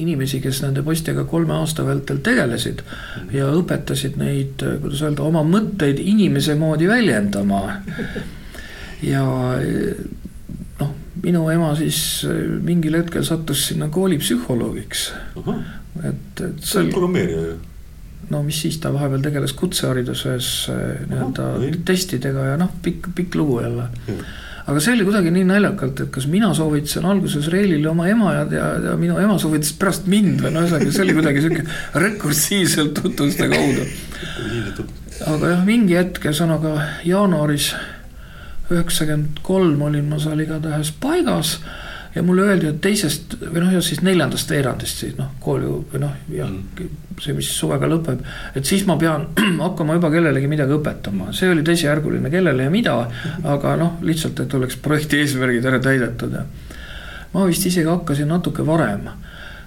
[0.00, 3.30] inimesi, kes nende poistega kolme aasta vältel tegelesid mm.
[3.36, 7.62] ja õpetasid neid, kuidas öelda, oma mõtteid inimese moodi väljendama.
[9.02, 9.24] ja
[11.24, 15.06] minu ema siis äh, mingil hetkel sattus sinna koolipsühholoogiks.
[16.02, 17.58] et, et see on programmeerija ju.
[18.32, 21.50] no mis siis, ta vahepeal tegeles kutsehariduses äh, nii-öelda
[21.86, 23.88] testidega ja noh, pikk, pikk lugu jälle.
[24.64, 28.44] Aga see oli kuidagi nii naljakalt, et kas mina soovitasin alguses Reilile oma ema ja,
[28.50, 31.64] ja, ja minu ema soovitas pärast mind või no ühesõnaga, see oli kuidagi sihuke
[32.04, 33.88] rekursiivselt tutvuste kaudu.
[35.34, 37.72] aga jah, mingi hetk, ühesõnaga jaanuaris
[38.72, 41.58] üheksakümmend kolm olin ma seal igatahes paigas
[42.14, 46.12] ja mulle öeldi, et teisest või noh, siis neljandast veerandist siis noh, kooli või noh,
[46.30, 48.22] jah mm., see, mis suvega lõpeb.
[48.54, 49.26] et siis ma pean
[49.64, 52.96] hakkama juba kellelegi midagi õpetama, see oli teisejärguline, kellele ja mida,
[53.54, 56.44] aga noh, lihtsalt, et oleks projekti eesmärgid ära täidetud ja.
[57.34, 59.10] ma vist isegi hakkasin natuke varem.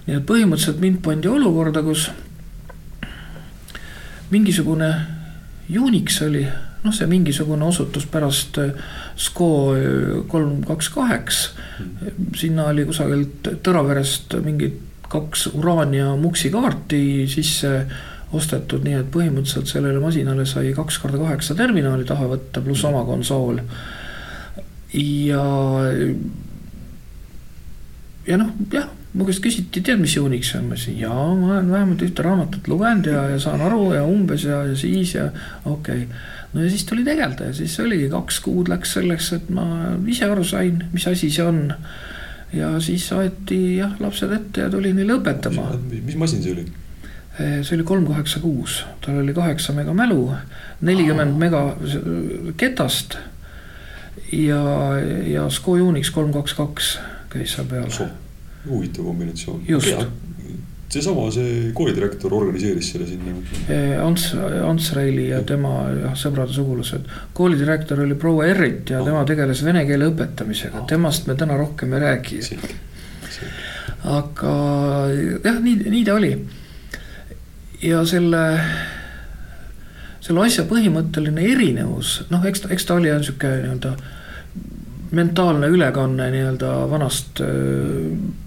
[0.07, 2.07] nii et põhimõtteliselt mind pandi olukorda, kus
[4.31, 4.91] mingisugune
[5.67, 6.45] Unix oli,
[6.88, 8.73] noh, see mingisugune osutus pärast äh,
[9.19, 9.52] SCO
[10.32, 11.45] kolm kaks kaheks.
[12.38, 17.71] sinna oli kusagilt Tõraverest mingid kaks uraani ja muksi kaarti sisse
[18.36, 23.06] ostetud, nii et põhimõtteliselt sellele masinale sai kaks korda kaheksa terminali taha võtta, pluss oma
[23.08, 23.62] konsool.
[24.93, 25.43] ja,
[28.28, 31.71] ja noh, jah, mu käest küsiti, tead, mis Unix on, ma ütlesin jaa, ma olen
[31.71, 35.30] vähemalt ühte raamatut lugenud ja, ja saan aru ja umbes ja, ja siis ja
[35.63, 36.26] okei okay.
[36.53, 39.67] No ja siis tuli tegeleda ja siis oligi kaks kuud läks selleks, et ma
[40.07, 41.73] ise aru sain, mis asi see on.
[42.53, 45.69] ja siis aeti jah, lapsed ette ja tuli neile õpetama.
[45.91, 46.67] mis masin see oli?
[47.38, 50.31] Eh, see oli kolm kaheksa kuus, tal oli kaheksa mega mälu,
[50.81, 51.65] nelikümmend mega
[52.57, 53.17] ketast.
[54.31, 54.62] ja,
[55.27, 56.95] ja SCO Unix kolm kaks kaks
[57.29, 57.91] käis seal peal.
[58.69, 59.62] huvitav kombinatsioon.
[59.67, 60.07] just.
[60.91, 63.34] Seesama, see koolidirektor organiseeris selle sinna.
[63.67, 64.30] Eh, Ants,
[64.63, 67.10] Ants Reili ja tema jah, sõbrad ja sugulased.
[67.38, 69.08] koolidirektor oli proua Errit ja oh.
[69.08, 72.39] tema tegeles vene keele õpetamisega oh., temast me täna rohkem ei räägi.
[74.08, 74.54] aga
[75.43, 76.32] jah, nii, nii ta oli
[77.84, 78.43] ja selle,
[80.23, 83.95] selle asja põhimõtteline erinevus, noh, eks ta, eks ta oli sihuke nii-öelda
[85.17, 88.45] mentaalne ülekanne nii-öelda vanast noh,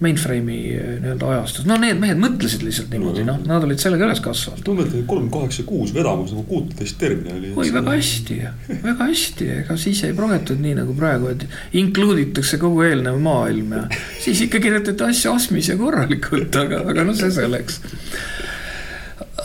[0.00, 4.62] mainframe'i nii-öelda ajastust, no need mehed mõtlesid lihtsalt niimoodi, noh, nad olid sellega üles kasvanud.
[4.64, 7.52] tundub, et kolm kaheksa kuus vedamas nagu kuuteteist terminali.
[7.52, 8.38] oi, väga hästi,
[8.84, 11.44] väga hästi, ega siis ei progetud nii nagu praegu, et
[11.76, 13.82] include itakse kogu eelnev maailm ja
[14.22, 17.82] siis ikka kirjutati asju astmis ja korralikult, aga, aga noh, see selleks.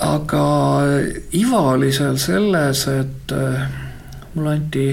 [0.07, 0.45] aga
[1.35, 3.67] iva oli seal selles, et äh,
[4.35, 4.87] mulle anti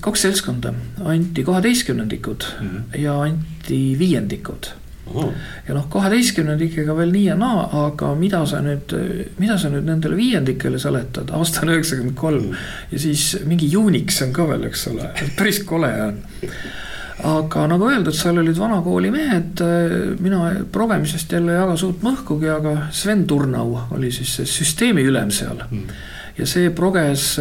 [0.00, 0.72] kaks seltskonda,
[1.04, 2.98] anti kaheteistkümnendikud mm -hmm.
[2.98, 4.72] ja anti viiendikud.
[5.14, 5.32] Oh..
[5.68, 8.94] ja noh, kaheteistkümnendikega veel nii ja naa, aga mida sa nüüd,
[9.38, 12.46] mida sa nüüd nendele viiendikele seletad, aasta on üheksakümmend kolm.
[12.46, 12.54] Mhm.
[12.92, 16.18] ja siis mingi Unix on ka veel, eks ole, päris kole on.
[17.24, 19.60] Aga nagu öeldud, seal olid vanakooli mehed,
[20.20, 25.30] mina progemisest jälle ei jaga suurt mõhkugi, aga Sven Turnau oli siis see süsteemi ülem
[25.30, 25.62] seal.
[25.70, 25.86] Mm
[26.38, 27.34] ja see proges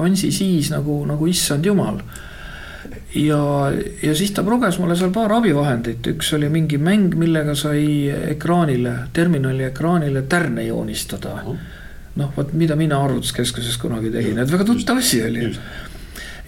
[0.00, 2.00] Ansi siis nagu, nagu issand jumal.
[3.14, 3.42] ja,
[4.02, 8.96] ja siis ta proges mulle seal paar abivahendit, üks oli mingi mäng, millega sai ekraanile,
[9.12, 11.36] terminali ekraanile tärne joonistada.
[12.16, 15.50] noh, vot mida mina arvutuskeskuses kunagi tegin, et väga tuttav asi oli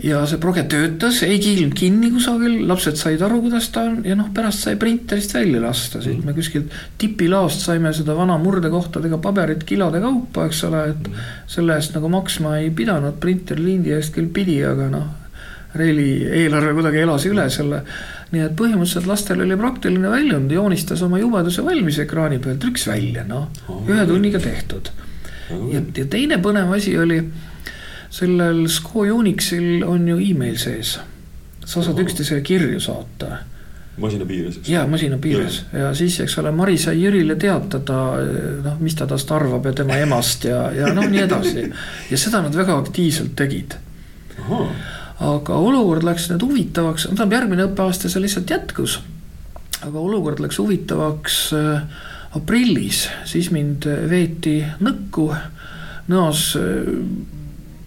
[0.02, 4.16] ja see proge töötas, ei kiilnud kinni kusagil, lapsed said aru, kuidas ta on ja
[4.18, 6.26] noh, pärast sai printerist välja lasta, siit mm.
[6.26, 11.28] me kuskilt tipilaost saime seda vana murdekohtadega paberit kilode kaupa, eks ole, et mm.
[11.54, 15.12] selle eest nagu maksma ei pidanud, printerlindi eest küll pidi, aga noh.
[15.74, 17.80] Reili eelarve kuidagi elas üle selle.
[18.30, 23.24] nii et põhimõtteliselt lastel oli praktiline väljund, joonistas oma jubeduse valmis ekraani peal, trüks välja,
[23.26, 23.48] noh,
[23.90, 24.90] ühe tunniga tehtud.
[25.72, 27.18] ja, ja teine põnev asi oli
[28.14, 30.98] sellel SCO Unixil on ju email sees.
[31.64, 33.38] sa saad üksteisele kirju saata.
[33.98, 35.78] masina piires, jaa, masina piires ja.
[35.78, 37.98] ja siis, eks ole, Mari sai Jürile teatada,
[38.64, 41.68] noh, mis ta tast arvab ja tema emast ja, ja noh, nii edasi.
[42.10, 43.78] ja seda nad väga aktiivselt tegid.
[45.20, 48.98] aga olukord läks nüüd huvitavaks, tähendab järgmine õppeaasta see lihtsalt jätkus.
[49.80, 52.02] aga olukord läks huvitavaks äh,
[52.34, 55.30] aprillis, siis mind veeti nõkku
[56.10, 56.50] nõas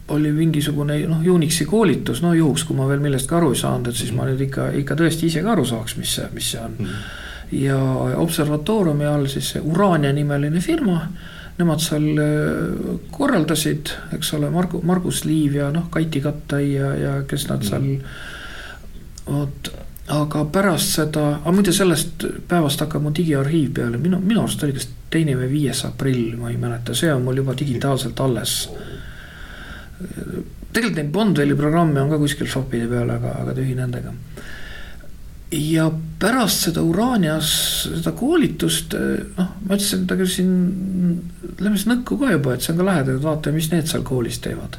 [0.07, 3.99] oli mingisugune noh, Unixi koolitus, no juhuks, kui ma veel millestki aru ei saanud, et
[3.99, 6.77] siis ma nüüd ikka, ikka tõesti ise ka aru saaks, mis see, mis see on
[6.77, 6.85] mm.
[6.85, 7.57] -hmm.
[7.63, 7.79] ja
[8.23, 11.01] observatooriumi all siis see Urania nimeline firma,
[11.57, 17.23] nemad seal äh, korraldasid, eks ole, Margu, Margus Liiv ja noh, Kati Kattai ja, ja
[17.23, 17.69] kes nad mm -hmm.
[17.69, 19.73] seal, vot
[20.07, 24.73] aga pärast seda, aga muide sellest päevast hakkab mu digiarhiiv peale, minu, minu arust oli
[24.77, 28.69] kas teine või viies aprill, ma ei mäleta, see on mul juba digitaalselt alles
[29.97, 34.13] tegelikult neid Bondwelli programme on ka kuskil shop'ide peal, aga, aga tühi nendega.
[35.47, 35.85] ja
[36.19, 37.49] pärast seda Uranias,
[37.87, 38.97] seda koolitust,
[39.37, 40.49] noh, ma ütlesin, et aga siin
[41.61, 44.03] lähme siis nõkku ka juba, et see on ka lähedal, et vaatame, mis need seal
[44.07, 44.75] koolis teevad.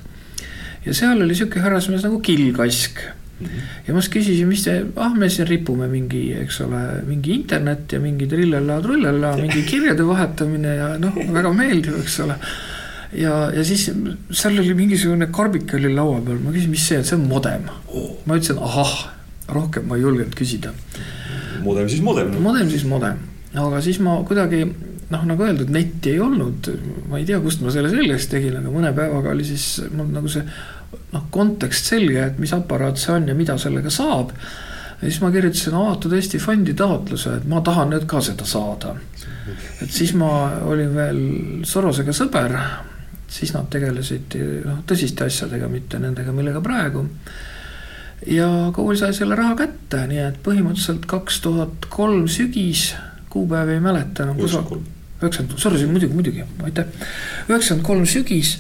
[0.85, 3.07] ja seal oli sihuke härrasmees nagu Kill Kask
[3.38, 3.88] Mm -hmm.
[3.88, 7.92] ja ma siis küsisin, mis te, ah, me siin ripume mingi, eks ole, mingi internet
[7.92, 12.35] ja mingi trillella-trullella, mingi kirjade vahetamine ja noh, väga meeldiv, eks ole
[13.12, 17.09] ja, ja siis seal oli mingisugune karbik oli laua peal, ma küsin, mis see on,
[17.09, 18.12] see on modem oh..
[18.27, 18.94] ma ütlesin ahah,
[19.55, 20.75] rohkem ma ei julgenud küsida.
[21.64, 22.37] modem siis modem.
[22.44, 23.21] modem siis modem,
[23.55, 24.66] aga siis ma kuidagi
[25.09, 26.68] noh, nagu öeldud, netti ei olnud,
[27.09, 30.29] ma ei tea, kust ma selle selgeks tegin, aga mõne päevaga oli siis mul nagu
[30.33, 30.44] see
[31.14, 34.35] noh, kontekst selge, et mis aparaat see on ja mida sellega saab.
[34.99, 38.94] ja siis ma kirjutasin avatud Eesti fondi taotluse, et ma tahan nüüd ka seda saada.
[39.81, 40.31] et siis ma
[40.68, 41.21] olin veel
[41.64, 42.59] Sorosega sõber,
[43.28, 47.06] siis nad tegelesid noh, tõsiste asjadega, mitte nendega, millega praegu
[48.26, 52.92] ja kool sai selle raha kätte, nii et põhimõtteliselt kaks tuhat kolm sügis,
[53.30, 54.40] kuupäevi ei mäleta enam.
[54.40, 56.86] üheksakümmend, sorry, muidugi, muidugi, aitäh.
[57.48, 58.56] üheksakümmend kolm sügis,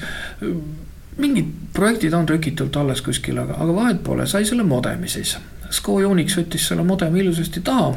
[1.18, 5.36] mingid projektid on trükitult alles kuskil, aga, aga vahet pole, sai selle modemi siis.
[5.70, 7.94] Sco Unix võttis selle modemi ilusasti taha.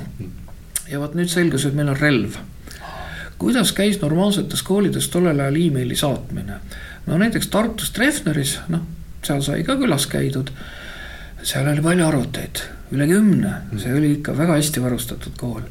[0.91, 2.35] ja vot nüüd selgus, et meil on relv.
[3.41, 6.61] Kuidas käis normaalsetes koolides tollel ajal emaili saatmine?
[7.07, 8.85] no näiteks Tartus Treffneris, noh,
[9.25, 10.53] seal sai ka külas käidud
[11.43, 15.61] seal oli palju arvuteid, üle kümne, see oli ikka väga hästi varustatud kool.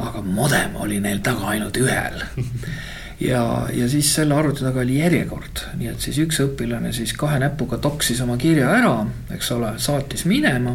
[0.00, 2.22] aga modem oli neil taga ainult ühel.
[3.30, 3.42] ja,
[3.74, 7.78] ja siis selle arvuti taga oli järjekord, nii et siis üks õpilane siis kahe näpuga
[7.78, 8.94] toksis oma kirja ära,
[9.34, 10.74] eks ole, saatis minema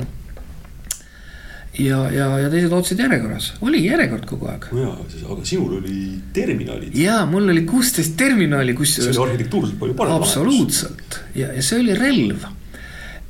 [1.80, 4.68] ja, ja, ja teised ootasid järjekorras, oli järjekord kogu aeg.
[4.72, 4.98] no jaa,
[5.36, 6.02] aga sinul oli
[6.36, 6.96] terminalid.
[7.00, 8.98] jaa, mul oli kuusteist terminali, kus.
[8.98, 10.20] see oli arhitektuuriliselt palju parem.
[10.20, 12.46] absoluutselt ja, ja see oli relv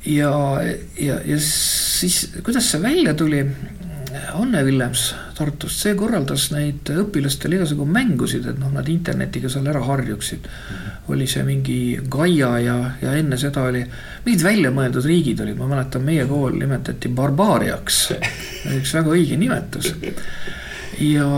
[0.06, 0.32] ja,
[1.00, 3.42] ja, ja siis, kuidas see välja tuli?
[4.32, 9.82] Anne Villems Tartust, see korraldas neid õpilastele igasugu mängusid, et noh, nad internetiga seal ära
[9.84, 10.48] harjuksid.
[11.12, 11.76] oli see mingi
[12.10, 13.82] Gaia ja, ja enne seda oli,
[14.24, 18.00] mingid väljamõeldud riigid olid, ma mäletan, meie kool nimetati barbaariaks.
[18.78, 19.92] üks väga õige nimetus.
[21.04, 21.28] ja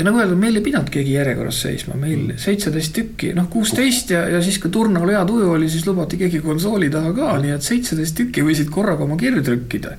[0.00, 2.40] ja nagu öeldud, meil ei pidanud keegi järjekorras seisma, meil mm.
[2.40, 6.40] seitseteist tükki, noh kuusteist ja, ja siis, kui Turnal hea tuju oli, siis lubati keegi
[6.44, 9.92] konsooli taha ka, nii et seitseteist tükki võisid korraga oma kirju trükkida.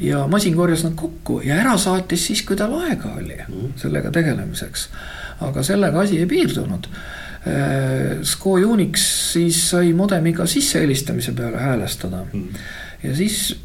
[0.00, 3.76] ja masin korjas nad kokku ja ära saatis siis, kui tal aega oli mm.
[3.76, 4.88] sellega tegelemiseks.
[5.44, 6.88] aga sellega asi ei piirdunud.
[7.48, 12.48] Äh, Sco Unix siis sai modemiga sissehelistamise peale häälestada mm.
[13.04, 13.56] ja siis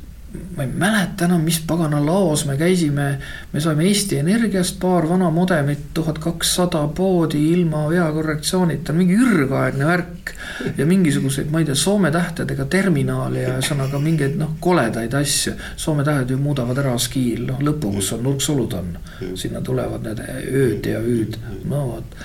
[0.56, 3.20] ma ei mäleta enam, mis pagana laos me käisime.
[3.54, 10.34] me saime Eesti Energiast paar vana modemit, tuhat kakssada poodi ilma veakorrektsioonita, mingi ürgaegne värk.
[10.78, 15.54] ja mingisuguseid, ma ei tea, soome tähtedega terminali ja ühesõnaga mingeid noh, koledaid asju.
[15.76, 18.96] Soome tähed ju muudavad ära skiil, noh lõppu, kus on nurksulud on.
[19.36, 21.38] sinna tulevad need ööd ja üüd,
[21.70, 22.18] no vot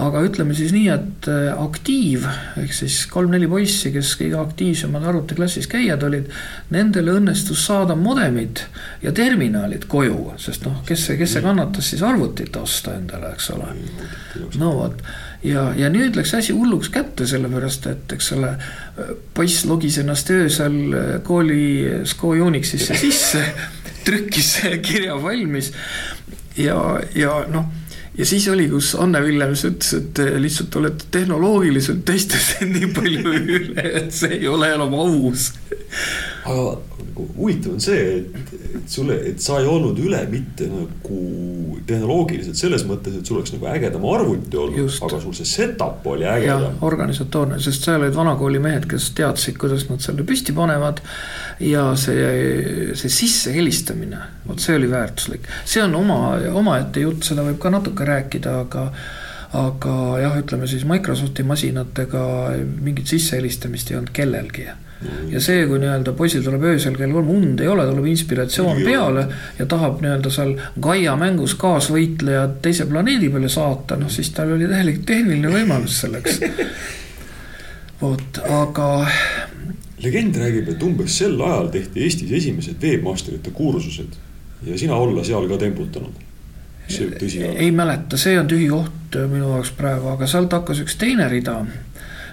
[0.00, 2.24] aga ütleme siis nii, et äh, aktiiv
[2.60, 6.30] ehk siis kolm-neli poissi, kes kõige aktiivsemad arvutiklassis käijad olid.
[6.72, 8.64] Nendel õnnestus saada modemid
[9.02, 13.50] ja terminalid koju, sest noh, kes see, kes see kannatas siis arvutit osta endale, eks
[13.56, 13.68] ole.
[14.60, 15.04] no vot
[15.44, 18.54] ja, ja nüüd läks asi hulluks kätte, sellepärast et eks ole,
[19.36, 23.44] poiss logis ennast öösel äh, kooli Sco Unixisse sisse,
[24.06, 25.72] trükkis kirja valmis
[26.56, 26.78] ja,
[27.14, 27.81] ja noh
[28.18, 33.34] ja siis oli, kus Anne Villems ütles, et te lihtsalt olete tehnoloogiliselt teistest nii palju
[33.38, 35.50] üle, et see ei ole enam aus.
[36.42, 36.78] Aga
[37.36, 41.18] huvitav on see, et, et sulle, et sa ei olnud üle mitte nagu
[41.86, 46.26] tehnoloogiliselt selles mõttes, et sul oleks nagu ägedam arvuti olnud, aga sul see setup oli
[46.28, 46.78] ägedam.
[46.86, 51.02] organisatoorne, sest seal olid vanakooli mehed, kes teadsid, kuidas nad selle püsti panevad
[51.62, 55.46] ja see, see sisse helistamine, vot see oli väärtuslik.
[55.64, 56.22] see on oma,
[56.58, 58.88] omaette jutt, seda võib ka natuke rääkida, aga
[59.52, 62.22] aga jah, ütleme siis Microsofti masinatega
[62.80, 64.64] mingit sissehelistamist ei olnud kellelgi
[65.32, 69.26] ja see, kui nii-öelda poisil tuleb öösel kell kolm und ei ole, tuleb inspiratsioon peale
[69.58, 74.70] ja tahab nii-öelda seal Gaia mängus kaasvõitlejad teise planeedi peale saata, noh siis tal oli
[74.70, 76.42] täielik tehniline võimalus selleks.
[78.02, 78.88] vot, aga
[80.02, 84.18] legend räägib, et umbes sel ajal tehti Eestis esimesed webmasterite kursused
[84.66, 86.18] ja sina olla seal ka temputanud.
[86.88, 87.58] see võib tõsi olla?
[87.62, 91.60] ei mäleta, see on tühi koht minu jaoks praegu, aga sealt hakkas üks teine rida.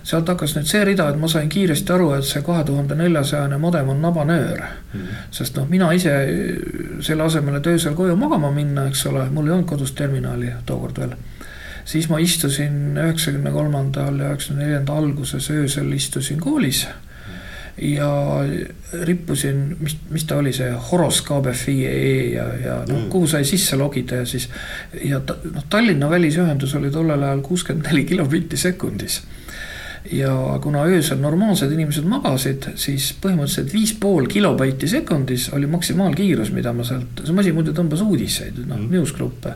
[0.03, 3.57] Sealt hakkas nüüd see rida, et ma sain kiiresti aru, et see kahe tuhande neljasajane
[3.62, 5.09] modem on nabanöör mm.
[5.35, 6.13] sest noh, mina ise
[7.05, 11.03] selle asemel, et öösel koju magama minna, eks ole, mul ei olnud kodus terminali tookord
[11.03, 11.17] veel
[11.89, 17.05] siis ma istusin üheksakümne kolmandal ja üheksakümne neljanda alguses öösel istusin koolis mm
[17.81, 18.39] ja
[19.03, 23.10] rippusin, mis, mis ta oli, see Horos KBFI.ee ja, ja noh, mm.
[23.12, 24.50] kuhu sai sisse logida ja siis.
[25.04, 29.21] ja ta, noh, Tallinna välisühendus oli tollel ajal kuuskümmend neli kilobitti sekundis.
[30.12, 30.33] Ja
[30.63, 36.87] kuna öösel normaalsed inimesed magasid, siis põhimõtteliselt viis pool kilobaiti sekundis oli maksimaalkiirus, mida ma
[36.87, 38.89] sealt, see masin muidu tõmbas uudiseid, noh mm.
[38.95, 39.56] newsgruppe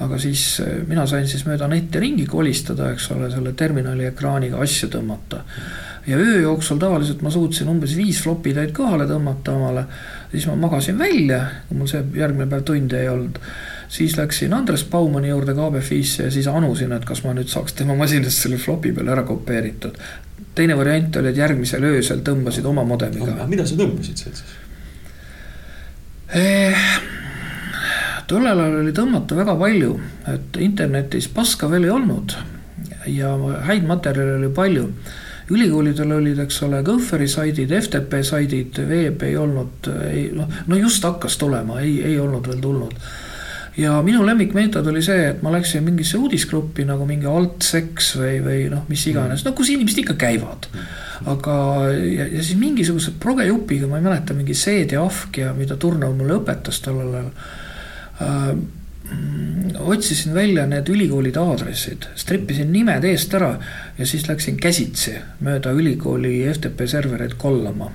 [0.00, 4.62] aga siis eh, mina sain siis mööda netti ringi kolistada, eks ole, selle terminali ekraaniga
[4.64, 9.52] asju tõmmata mm ja öö jooksul tavaliselt ma suutsin umbes viis flopi täit kohale tõmmata
[9.52, 9.84] omale.
[10.30, 13.38] siis ma magasin välja, mul see järgmine päev tunde ei olnud.
[13.90, 17.96] Siis läksin Andres Baumani juurde KBFi-sse ja siis anusin, et kas ma nüüd saaks tema
[17.98, 19.98] masinast selle flopi peale ära kopeeritud.
[20.54, 23.46] teine variant oli, et järgmisel öösel tõmbasid oma modemiga.
[23.46, 24.58] mida sa tõmbasid sealt siis?
[26.34, 26.84] Eh,
[28.30, 29.96] tollel ajal oli tõmmata väga palju,
[30.34, 32.36] et internetis paska veel ei olnud
[33.06, 33.32] ja
[33.66, 34.92] häid materjale oli palju.
[35.50, 41.02] ülikoolidel olid, eks ole, Gopher'i saidid, FTP saidid, veeb ei olnud, ei noh, no just
[41.02, 42.94] hakkas tulema, ei, ei olnud veel tulnud
[43.80, 48.64] ja minu lemmikmeetod oli see, et ma läksin mingisse uudisgruppi nagu mingi altseks või, või
[48.72, 50.68] noh, mis iganes, no kus inimesed ikka käivad.
[51.30, 51.54] aga,
[51.92, 56.12] ja, ja siis mingisuguse progejupiga, ma ei mäleta, mingi Seed ja Ahk ja mida Turno
[56.16, 57.32] mulle õpetas tollel ajal
[58.20, 58.52] äh,
[59.10, 63.54] Mm, otsisin välja need ülikoolide aadressid, strippisin nimed eest ära
[63.98, 67.90] ja siis läksin käsitsi mööda ülikooli FTP servereid kollama.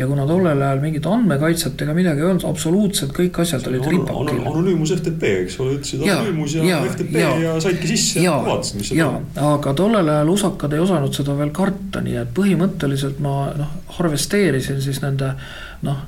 [0.00, 4.38] Ja kuna tollel ajal mingit andmekaitset ega midagi ei olnud, absoluutselt kõik asjad olid ripakil.
[4.48, 8.80] anonüümus FTP, eks ole, ütlesid anonüümus ja, ja FTP ja, ja saidki sisse ja vaatasid,
[8.80, 9.26] mis seal on.
[9.50, 14.80] aga tollel ajal usakad ei osanud seda veel karta, nii et põhimõtteliselt ma noh, harvesteerisin
[14.84, 15.34] siis nende
[15.86, 16.00] noh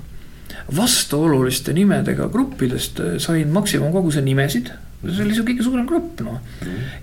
[0.77, 4.73] vastuoluliste nimedega gruppidest sain maksimumkoguse nimesid.
[5.03, 6.39] See oli su kõige suurem grupp noh.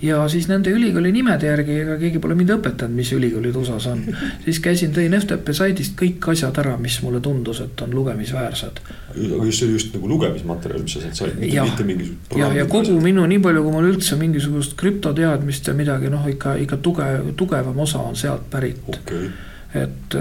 [0.02, 4.06] ja siis nende ülikooli nimede järgi, ega keegi pole mind õpetanud, mis ülikoolid USA-s on.
[4.46, 8.80] siis käisin, tõin FTP saidist kõik asjad ära, mis mulle tundus, et on lugemisväärsed.
[9.18, 12.40] aga just see oli just nagu lugemismaterjal, mis sa sealt said, mitte, mitte mingisugused.
[12.40, 13.04] ja, ja kogu asjad.
[13.04, 17.86] minu, nii palju, kui mul üldse mingisugust krüptoteadmist ja midagi noh, ikka, ikka tugev, tugevam
[17.86, 19.30] osa on sealt pärit okay.
[19.78, 20.16] Et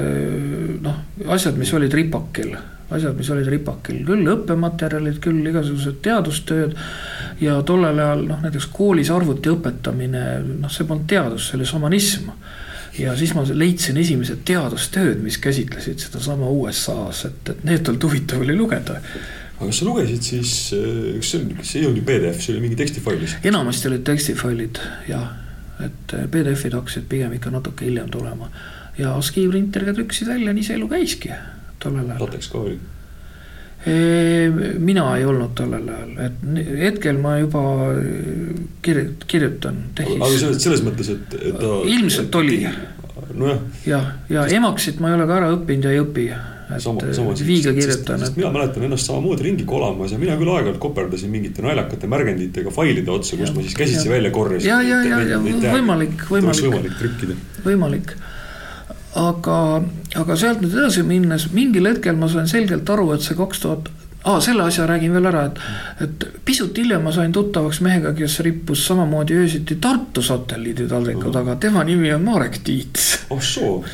[0.85, 0.99] noh,
[1.33, 2.53] asjad, mis olid ripakil
[2.89, 6.77] asjad, mis olid ripakil, küll õppematerjalid, küll igasugused teadustööd.
[7.41, 10.23] ja tollel ajal noh, näiteks koolis arvuti õpetamine,
[10.63, 12.31] noh, see polnud teadus, see oli šamanism.
[12.99, 18.41] ja siis ma leidsin esimesed teadustööd, mis käsitlesid sedasama USA-s, et, et need olnud huvitav
[18.43, 18.99] oli lugeda
[19.59, 20.55] aga kas sa lugesid siis,
[21.19, 23.37] kas see, see ei olnud ju PDF, see oli mingi tekstifailis?
[23.51, 24.81] enamasti olid tekstifailid
[25.11, 25.29] jah,
[25.85, 28.49] et PDF-id hakkasid pigem ikka natuke hiljem tulema.
[28.99, 31.33] Ja ASCII printeriga trükkisid välja, nii see elu käiski
[31.83, 32.25] tollel ajal.
[32.27, 32.79] lateks ka oli?
[34.83, 37.63] mina ei olnud tollel ajal, et hetkel ma juba
[38.85, 40.19] kirj-, kirjutan tehis.
[40.19, 41.75] aga selles, selles mõttes, et, et ta.
[41.87, 42.61] ilmselt oli.
[43.39, 43.61] nojah.
[43.87, 46.27] jah, ja, ja Emaksit ma ei ole ka ära õppinud ja ei õpi.
[46.83, 47.37] sama, sama.
[47.39, 48.27] viiga kirjutan.
[48.27, 48.37] Et...
[48.37, 53.15] mina mäletan ennast samamoodi ringi kolamas ja mina küll aeg-ajalt koperdasin mingite naljakate märgenditega failide
[53.15, 54.69] otsa, kus ma siis käsitsi välja korjasin.
[54.69, 56.67] ja, ja, ja, ja võimalik, võimalik.
[56.67, 57.39] võimalik trükkida.
[57.63, 58.19] võimalik
[59.17, 59.59] aga,
[60.21, 63.89] aga sealt nüüd edasi minnes mingil hetkel ma sain selgelt aru, et see kaks tuhat
[64.25, 65.61] aa, selle asja räägin veel ära, et,
[66.05, 71.85] et pisut hiljem ma sain tuttavaks mehega, kes rippus samamoodi öösiti Tartu satelliiditaldriku taga, tema
[71.87, 73.09] nimi on Marek Tiits.
[73.31, 73.85] oh soo.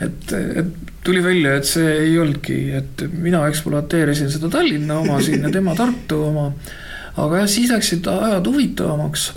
[0.00, 0.72] et, et
[1.04, 5.74] tuli välja, et see ei olnudki, et mina ekspluateerisin seda Tallinna oma siin ja tema
[5.78, 6.50] Tartu oma.
[7.16, 9.32] aga jah, siis läksid ajad huvitavamaks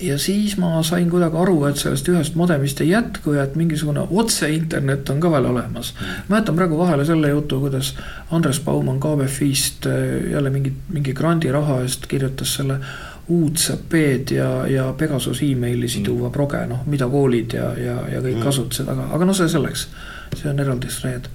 [0.00, 4.04] ja siis ma sain kuidagi aru, et sellest ühest modemist ei jätku ja et mingisugune
[4.10, 5.94] otseinternet on ka veel olemas.
[6.28, 7.94] mäletan praegu vahele selle jutu, kuidas
[8.30, 12.80] Andres Baumann KBFi-st äh, jälle mingi, mingi grandiraha eest kirjutas selle
[13.28, 18.38] uudse P-d ja, ja Pegasus emaili siduva proge, noh, mida koolid ja, ja, ja kõik
[18.38, 18.44] mm.
[18.44, 19.88] kasutasid, aga, aga no see selleks,
[20.36, 21.26] see on eraldi thread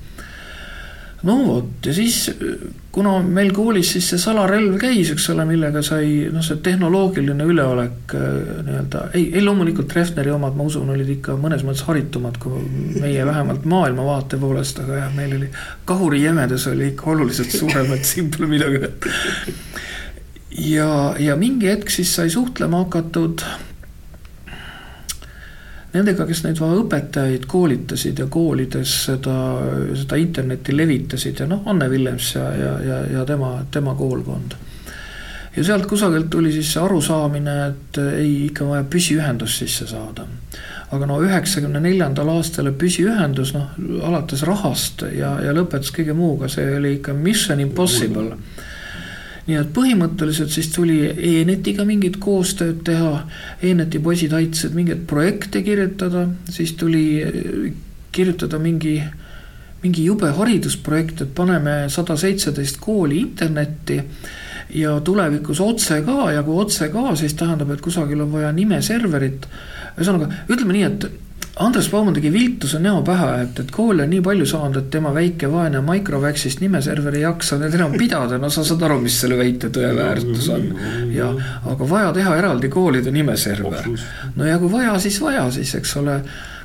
[1.27, 2.17] no vot ja siis,
[2.91, 8.15] kuna meil koolis siis see salarelv käis, eks ole, millega sai noh, see tehnoloogiline üleolek
[8.17, 8.27] äh,
[8.67, 12.63] nii-öelda, ei, ei loomulikult Treffneri omad, ma usun, olid ikka mõnes mõttes haritumad kui
[13.01, 15.51] meie vähemalt maailmavaate poolest, aga jah, meil oli
[15.89, 19.17] kahuri jämedas oli ikka oluliselt suurem, et siin pole midagi öelda.
[20.75, 23.45] ja, ja mingi hetk siis sai suhtlema hakatud
[25.93, 29.35] nendega, kes neid õpetajaid koolitasid ja koolides seda,
[29.99, 34.55] seda internetti levitasid ja noh, Anne Villems ja, ja, ja, ja tema, tema koolkond.
[35.55, 40.27] ja sealt kusagilt tuli siis see arusaamine, et ei, ikka vaja püsiühendust sisse saada.
[40.91, 46.67] aga no üheksakümne neljandal aastal püsiühendus noh, alates rahast ja, ja lõpetas kõige muuga, see
[46.77, 48.37] oli ikka mission impossible
[49.51, 53.25] nii et põhimõtteliselt siis tuli E-netiga mingit koostööd teha.
[53.61, 57.73] E-neti poisid aitasid mingeid projekte kirjutada, siis tuli eh,
[58.15, 58.97] kirjutada mingi,
[59.83, 63.99] mingi jube haridusprojekt, et paneme sada seitseteist kooli internetti
[64.77, 69.47] ja tulevikus otse ka ja kui otse ka, siis tähendab, et kusagil on vaja nimeserverit.
[69.97, 71.07] ühesõnaga, ütleme nii, et
[71.61, 75.11] Andres Baumann tegi viltuse näo pähe, et, et koole on nii palju saanud, et tema
[75.15, 79.37] väike vaene Microvaxist nimeserver ei jaksa need enam pidada, no sa saad aru, mis selle
[79.39, 80.65] väite tõeväärtus on.
[81.13, 81.29] ja,
[81.73, 83.91] aga vaja teha eraldi koolide nimeserver.
[84.35, 86.17] no ja kui vaja, siis vaja siis, eks ole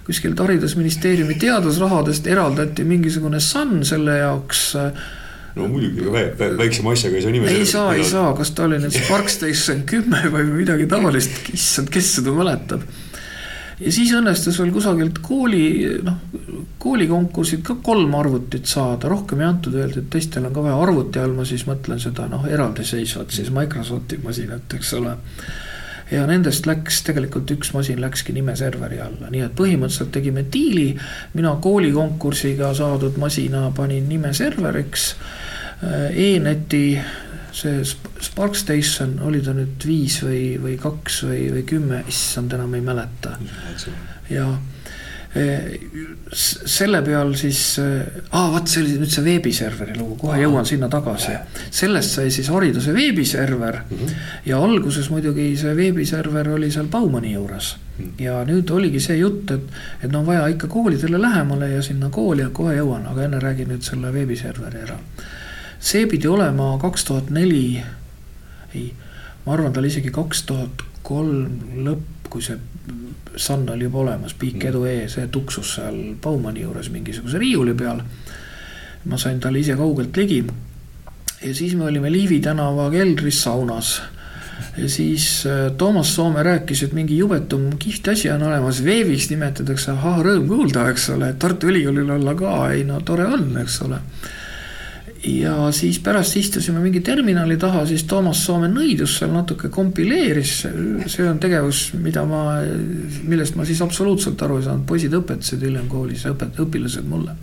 [0.06, 4.68] kuskilt haridusministeeriumi teadusrahadest eraldati mingisugune SAN selle jaoks
[5.56, 6.04] no muidugi,
[6.58, 7.50] väiksema asjaga ei saa nime.
[7.50, 12.16] ei saa, ei saa, kas ta oli nüüd Sparkstation kümme või midagi taolist, issand, kes
[12.18, 12.84] seda mäletab.
[13.80, 15.66] Ja siis õnnestus veel kusagilt kooli,
[16.06, 16.18] noh,
[16.82, 21.22] koolikonkursilt ka kolm arvutit saada, rohkem ei antud, öeldi, et teistel on ka vaja arvuti
[21.22, 25.16] all, ma siis mõtlen seda noh, eraldiseisvat siis Microsofti masinat, eks ole.
[26.10, 30.92] Ja nendest läks tegelikult üks masin läkski nimeserveri alla, nii et põhimõtteliselt tegime diili.
[31.34, 35.14] mina koolikonkursiga saadud masina panin nimeserveriks
[36.16, 36.98] E-neti
[37.56, 37.82] see
[38.20, 43.36] Sparkstation, oli ta nüüd viis või, või kaks või, või kümme, issand, enam ei mäleta.
[44.30, 44.48] ja
[45.36, 45.44] e,
[46.36, 51.38] selle peal siis, aa vaat see oli nüüd see veebiserveri lugu, kohe jõuan sinna tagasi.
[51.70, 54.20] sellest sai siis hariduse veebiserver mm -hmm.
[54.50, 58.04] ja alguses muidugi see veebiserver oli seal Baumani juures mm.
[58.04, 58.22] -hmm.
[58.24, 62.42] ja nüüd oligi see jutt, et, et no vaja ikka koolidele lähemale ja sinna kooli
[62.42, 65.00] ja kohe jõuan, aga enne räägin nüüd selle veebiserveri ära
[65.86, 67.78] see pidi olema kaks tuhat neli,
[68.74, 68.86] ei,
[69.44, 72.58] ma arvan, ta oli isegi kaks tuhat kolm lõpp, kui see
[73.36, 78.00] Sun oli juba olemas, Big Edu E, see tuksus seal Baumani juures mingisuguse riiuli peal.
[79.06, 80.44] ma sain talle ise kaugelt ligi.
[81.42, 84.00] ja siis me olime Liivi tänava keldris saunas
[84.76, 89.90] ja siis äh, Toomas Soome rääkis, et mingi jubetum kihvt asi on olemas, veebis nimetatakse,
[89.92, 94.00] ahah, rõõm kuulda, eks ole, Tartu Ülikoolil olla ka, ei no tore on, eks ole
[95.24, 100.54] ja siis pärast istusime mingi terminali taha, siis Toomas Soome nõidus seal natuke kompileeris.
[101.06, 102.60] see on tegevus, mida ma,
[103.24, 107.36] millest ma siis absoluutselt aru ei saanud, poisid õpetasid hiljem koolis, õpet-, õpilased mulle.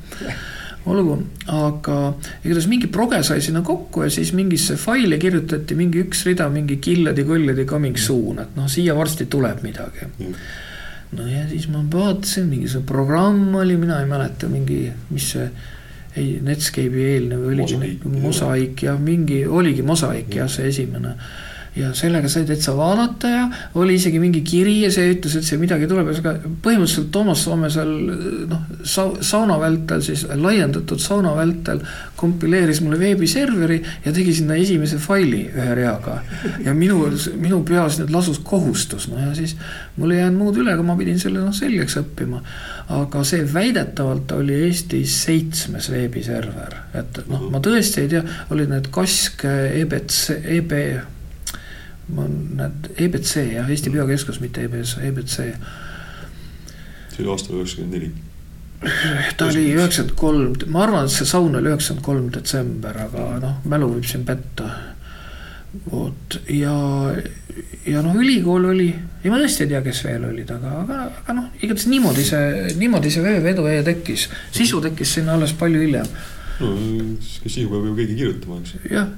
[0.85, 1.15] olgu,
[1.47, 1.97] aga
[2.43, 6.77] igatahes mingi proge sai sinna kokku ja siis mingisse faili kirjutati mingi üks rida, mingi
[6.83, 10.09] killedi, kõlledi coming soon, et noh, siia varsti tuleb midagi
[11.17, 15.47] no ja siis ma vaatasin, mingisugune programm oli, mina ei mäleta, mingi, mis see
[16.15, 17.79] ei, Netscape'i eelnev oligi
[18.21, 21.17] mosaik ja mingi, oligi mosaik jah, see esimene
[21.75, 23.43] ja sellega sai täitsa vaadata ja
[23.81, 27.69] oli isegi mingi kiri ja see ütles, et see midagi tuleb, aga põhimõtteliselt Toomas Soome
[27.73, 27.89] seal
[28.51, 31.81] noh, sauna vältel siis laiendatud sauna vältel
[32.19, 36.19] kompileeris mulle veebiserveri ja tegi sinna esimese faili ühe reaga.
[36.63, 37.07] ja minu,
[37.41, 39.57] minu peas nüüd lasus kohustus, no ja siis
[39.97, 42.43] mul ei jäänud muud üle, aga ma pidin selle noh selgeks õppima.
[42.89, 48.91] Aga see väidetavalt oli Eestis seitsmes veebiserver, et noh, ma tõesti ei tea, olid need
[48.93, 50.73] Kask, EBC, EB
[52.11, 55.47] ma näed, EBC jah, Eesti Biokeskus, mitte EBS, EBC.
[57.13, 58.11] see oli aastal üheksakümmend neli.
[59.37, 63.55] ta oli üheksakümmend kolm, ma arvan, et see saun oli üheksakümmend kolm detsember, aga noh,
[63.69, 64.69] mälu võib siin petta.
[65.91, 66.75] Vot ja,
[67.89, 68.89] ja noh, ülikool oli,
[69.23, 72.73] ei ma tõesti ei tea, kes veel olid, aga, aga, aga noh, igatahes niimoodi see,
[72.81, 76.09] niimoodi see veevedu tekkis, sisu tekkis sinna alles palju hiljem.
[76.61, 76.73] no
[77.25, 78.77] sisu peab ju keegi kirjutama, eks.
[78.91, 79.09] jah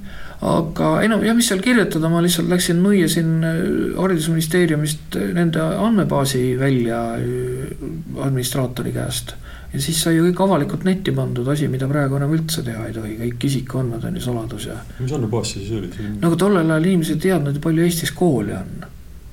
[0.44, 3.56] aga ei no ja mis seal kirjutada, ma lihtsalt läksin nuiasin äh,
[3.98, 7.72] haridusministeeriumist äh, nende andmebaasi välja äh,
[8.20, 9.36] administraatori käest.
[9.76, 12.96] Ja siis sai ju kõik avalikult netti pandud, asi, mida praegu enam üldse teha ei
[12.96, 14.80] tohi, kõik isikuandmed on ju saladus ja.
[15.00, 15.92] mis andmebaas siis oli?
[16.18, 18.76] no aga tollel ajal inimesed ei teadnud, palju Eestis koole on.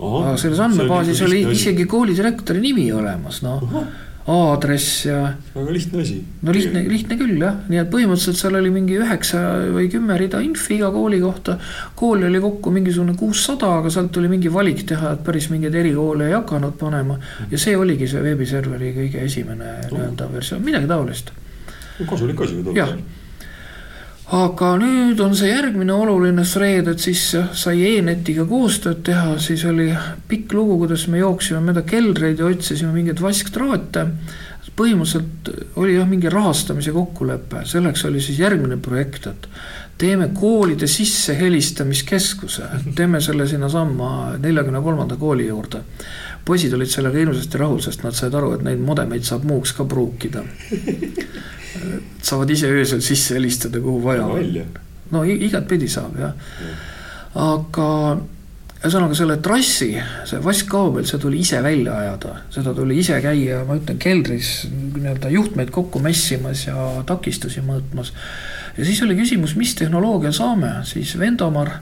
[0.03, 3.69] aga selles andmebaasis oli isegi koolidirektori nimi olemas, noh
[4.27, 5.33] aadress ja.
[5.55, 6.17] väga lihtne asi.
[6.43, 9.41] no lihtne, lihtne küll jah, nii et põhimõtteliselt seal oli mingi üheksa
[9.75, 11.57] või kümme rida infi iga kooli kohta.
[11.99, 16.31] kooli oli kokku mingisugune kuussada, aga sealt tuli mingi valik teha, et päris mingeid erikoole
[16.31, 17.19] ei hakanud panema.
[17.51, 21.35] ja see oligi see veebiserveri kõige esimene nii-öelda versioon, midagi taolist.
[22.07, 23.03] kasulik asi ju ajal
[24.33, 27.21] aga nüüd on see järgmine oluline thread, et siis
[27.59, 29.91] sai e-netiga koostööd teha, siis oli
[30.29, 34.09] pikk lugu, kuidas me jooksime mööda keldreid ja otsisime mingeid vasktraate.
[34.73, 39.49] põhimõtteliselt oli jah, mingi rahastamise kokkulepe, selleks oli siis järgmine projekt, et
[40.01, 45.85] teeme koolide sissehelistamiskeskuse, teeme selle sinnasamma neljakümne kolmanda kooli juurde.
[46.45, 49.85] poisid olid sellega hirmsasti rahul, sest nad said aru, et neid modemeid saab muuks ka
[49.85, 50.41] pruukida
[52.23, 54.79] saavad ise öösel sisse helistada, kuhu vaja on.
[55.11, 56.77] no igatpidi saab jah ja.,
[57.43, 57.89] aga
[58.83, 59.93] ühesõnaga selle trassi,
[60.27, 65.31] see vaskkaabel, see tuli ise välja ajada, seda tuli ise käia, ma ütlen, keldris nii-öelda
[65.31, 68.11] juhtmeid kokku mässimas ja takistusi mõõtmas.
[68.77, 71.77] ja siis oli küsimus, mis tehnoloogia saame, siis Vendomar,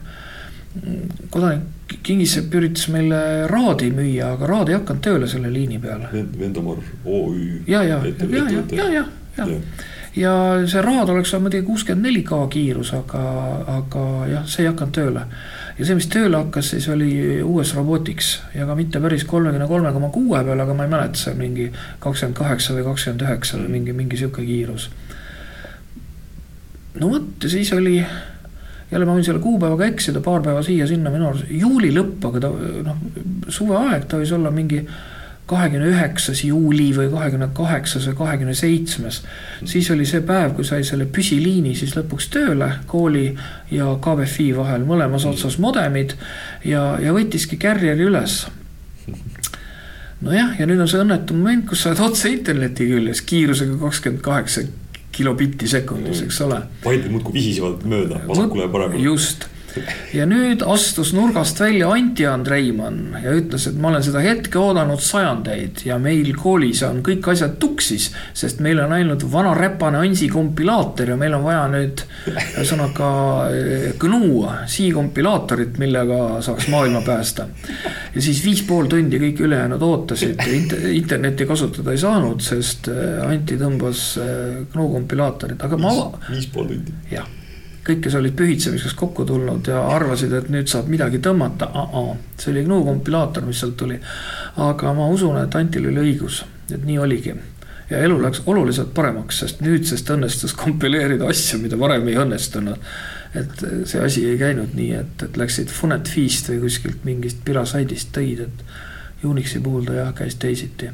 [1.30, 1.76] kodanik
[2.06, 6.04] Kingissepp üritas meile raadi müüa, aga raad ei hakanud tööle selle liini peal.
[6.12, 7.64] Vendomar OÜ.
[7.66, 9.04] ja, ja, ja, ja, ja, ja,
[10.16, 10.32] ja
[10.66, 13.22] see raad oleks olnud muidugi kuuskümmend neli K kiirus, aga,
[13.78, 15.22] aga jah, see ei hakanud tööle.
[15.78, 17.12] ja see, mis tööle hakkas, siis oli
[17.46, 21.20] US Robotics ja ka mitte päris kolmekümne kolme koma kuue peal, aga ma ei mäleta,
[21.20, 21.70] see mingi
[22.02, 24.90] kakskümmend kaheksa või kakskümmend üheksa või mingi, mingi sihuke kiirus.
[26.98, 28.00] no vot ja siis oli,
[28.90, 32.52] jälle ma võin selle kuupäevaga eksida, paar päeva siia-sinna minu arust, juuli lõpp, aga ta
[32.90, 33.06] noh,
[33.48, 34.82] suveaeg, ta võis olla mingi
[35.50, 39.22] kahekümne üheksas juuli või kahekümne kaheksas või kahekümne seitsmes.
[39.64, 43.26] siis oli see päev, kui sai selle püsiliini siis lõpuks tööle kooli
[43.74, 46.14] ja KBFi vahel mõlemas otsas modemid
[46.64, 48.44] ja, ja võttiski Carrieri üles
[50.20, 54.22] nojah, ja nüüd on see õnnetu moment, kus sa oled otse interneti küljes kiirusega kakskümmend
[54.24, 54.66] kaheksa
[55.10, 56.60] kilobitti sekundis, eks ole.
[56.84, 59.02] vaidid muudkui vihisevad mööda vasakule ja paremale.
[59.02, 59.48] just
[60.14, 65.02] ja nüüd astus nurgast välja Anti Andreimann ja ütles, et ma olen seda hetke oodanud
[65.04, 70.28] sajandeid ja meil koolis on kõik asjad tuksis, sest meil on ainult vana räpane Ansi
[70.32, 73.10] kompilaator ja meil on vaja nüüd ühesõnaga
[73.54, 77.48] eh, GNU C kompilaatorit, millega saaks maailma päästa.
[78.14, 80.40] ja siis viis pool tundi kõik ülejäänud ootasid,
[80.94, 85.94] internetti kasutada ei saanud, sest eh, Anti tõmbas eh, GNU kompilaatorit, aga ma.
[86.30, 86.96] viis pool tundi.
[87.10, 87.28] jah
[87.86, 91.70] kõik, kes olid pühitsemiseks kokku tulnud ja arvasid, et nüüd saab midagi tõmmata,
[92.40, 93.98] see oli GNU kompilaator, mis sealt tuli.
[94.56, 97.34] aga ma usun, et Antil oli õigus, et nii oligi.
[97.90, 102.92] ja elu läks oluliselt paremaks, sest nüüdsest õnnestus kompileerida asju, mida varem ei õnnestunud.
[103.34, 108.12] et see asi ei käinud nii, et, et läksid Funet Feast või kuskilt mingist pirasaidist
[108.16, 110.88] tõid, et Unixi puhul ta jah, käis teisiti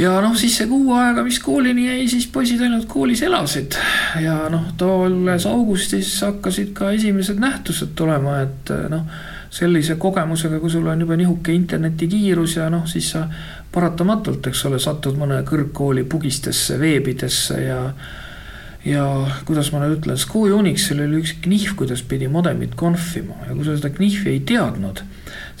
[0.00, 3.76] ja noh, siis see kuu aega, mis koolini jäi, siis poisid ainult koolis elasid.
[4.22, 9.04] ja noh, tolles augustis hakkasid ka esimesed nähtused tulema, et noh,
[9.50, 13.26] sellise kogemusega, kui sul on juba nihuke internetikiirus ja noh, siis sa
[13.72, 17.80] paratamatult, eks ole, satud mõne kõrgkooli bugistesse, veebidesse ja
[18.84, 19.04] ja
[19.44, 23.66] kuidas ma nüüd ütlen, School Unixil oli üks knihv, kuidas pidi modemit konfima ja kui
[23.66, 25.02] sa seda knihvi ei teadnud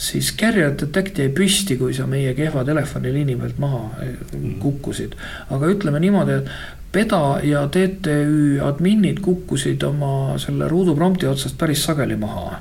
[0.00, 4.58] siis Carrier Detect jäi püsti, kui sa meie kehva telefoniliini pealt maha eh, mhm.
[4.62, 5.16] kukkusid.
[5.50, 12.16] aga ütleme niimoodi, et Peda ja TTÜ adminid kukkusid oma selle ruuduprompti otsast päris sageli
[12.18, 12.56] maha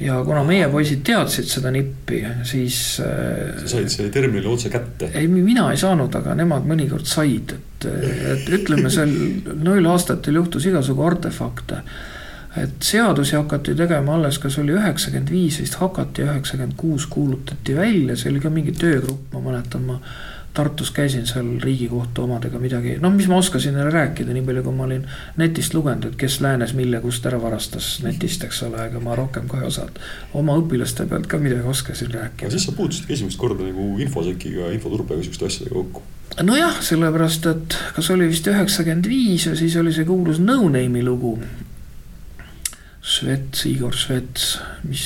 [0.00, 2.78] ja kuna meie poisid teadsid seda nippi, siis.
[2.98, 5.10] Sa said selle terminali otse kätte?
[5.14, 7.86] ei, mina ei saanud, aga nemad mõnikord said, et,
[8.34, 9.12] et ütleme seal
[9.62, 11.82] neil aastatel juhtus igasugu artefakte
[12.56, 18.14] et seadusi hakati tegema alles, kas oli üheksakümmend viis vist hakati, üheksakümmend kuus kuulutati välja,
[18.16, 19.98] see oli ka mingi töögrupp, ma mäletan, ma
[20.54, 24.76] Tartus käisin seal Riigikohtu omadega midagi, noh, mis ma oskasin neile rääkida, nii palju kui
[24.76, 25.02] ma olin
[25.40, 29.48] netist lugenud, et kes läänes mille kust ära varastas netist, eks ole, ega ma rohkem
[29.50, 29.98] ka ei osanud.
[30.34, 32.50] oma õpilaste pealt ka midagi oskasin rääkida.
[32.54, 36.02] siis sa puutusid esimest korda nagu infosekiga, infoturbega, siukeste asjadega kokku
[36.42, 41.04] nojah, sellepärast et kas oli vist üheksakümmend viis ja siis oli see kuulus No Name'i
[41.04, 41.36] lugu,
[43.04, 44.54] Svets, Igor Svets,
[44.88, 45.04] mis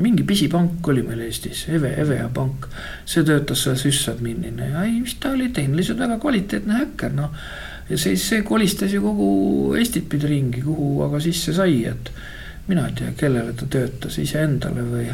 [0.00, 2.70] mingi pisipank oli meil Eestis, Eve, Evea pank.
[3.04, 7.36] see töötas seal süssadminina ja ei, mis ta oli, tehniliselt väga kvaliteetne häkker, noh.
[7.90, 9.28] ja siis see kolistas ju kogu
[9.76, 12.10] Eestit pidi ringi, kuhu aga sisse sai, et
[12.70, 15.06] mina ei tea, kellele ta töötas, iseendale või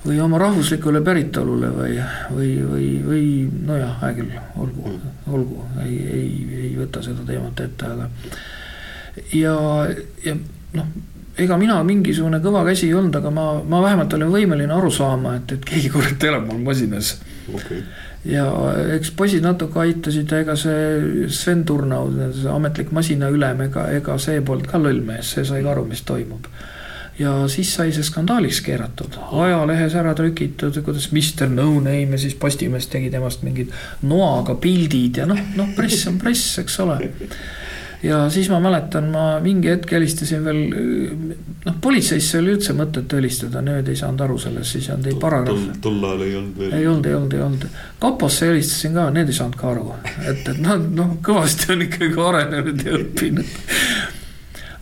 [0.00, 1.96] või oma rahvuslikule päritolule või,
[2.34, 3.24] või, või, või
[3.68, 4.94] nojah, hea küll, olgu,
[5.28, 6.30] olgu, ei, ei,
[6.64, 8.08] ei võta seda teemat ette, aga.
[9.36, 9.58] ja,
[10.24, 10.40] ja
[10.76, 10.92] noh,
[11.40, 15.36] ega mina mingisugune kõva käsi ei olnud, aga ma, ma vähemalt olin võimeline aru saama,
[15.40, 17.16] et, et keegi kurat elab mul masinas.
[17.50, 17.82] Okay..
[18.28, 18.44] ja
[18.96, 24.68] eks poisid natuke aitasid, ega see Sven Turnau, see ametlik masinaülem, ega, ega see polnud
[24.70, 26.50] ka loll mees, see sai ka aru, mis toimub.
[27.20, 32.36] Ja siis sai see skandaaliks keeratud, ajalehes ära trükitud, kuidas Mr No Name ja siis
[32.40, 33.74] Postimees tegi temast mingid
[34.08, 36.96] noaga pildid ja noh, noh, press on press, eks ole
[38.02, 40.60] ja siis ma mäletan, ma mingi hetk helistasin veel,
[41.66, 45.18] noh, politseisse oli üldse mõtet helistada, need ei saanud aru sellest, siis ei olnud ei
[45.20, 45.74] paragrahve.
[45.84, 46.72] tol ajal ei olnud veel.
[46.78, 47.66] ei olnud, ei olnud, ei olnud.
[48.00, 49.90] kaposse helistasin ka, need ei saanud ka aru,
[50.24, 54.09] et, et noh, noh, kõvasti on ikkagi arenenud ja õppinud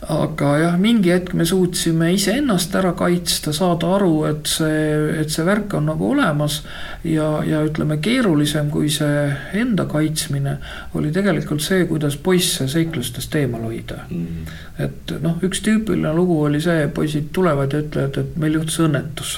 [0.09, 4.79] aga jah, mingi hetk me suutsime iseennast ära kaitsta, saada aru, et see,
[5.21, 6.63] et see värk on nagu olemas.
[7.03, 9.27] ja, ja ütleme, keerulisem kui see
[9.61, 10.57] enda kaitsmine
[10.97, 14.49] oli tegelikult see, kuidas poisse seiklustest eemal hoida mm..
[14.81, 19.37] et noh, üks tüüpiline lugu oli see, poisid tulevad ja ütlevad, et meil juhtus õnnetus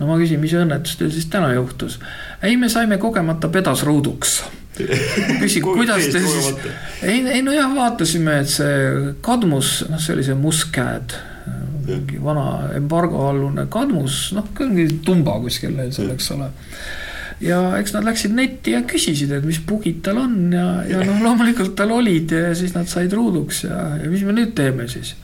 [0.00, 2.00] no ma küsin, mis õnnetus teil siis täna juhtus?
[2.42, 4.40] ei, me saime kogemata pedasruuduks
[4.78, 6.50] küsin, kuidas te siis,
[7.02, 11.16] ei, ei nojah, vaatasime, et see kadmus, noh, see oli see mustkäed.
[11.84, 16.48] mingi vana embargoalune kadmus, noh, mingi tumba kuskil seal, eks ole
[17.44, 21.20] ja eks nad läksid netti ja küsisid, et mis bugid tal on ja, ja noh,
[21.24, 25.14] loomulikult tal olid ja siis nad said ruuduks ja, ja mis me nüüd teeme siis.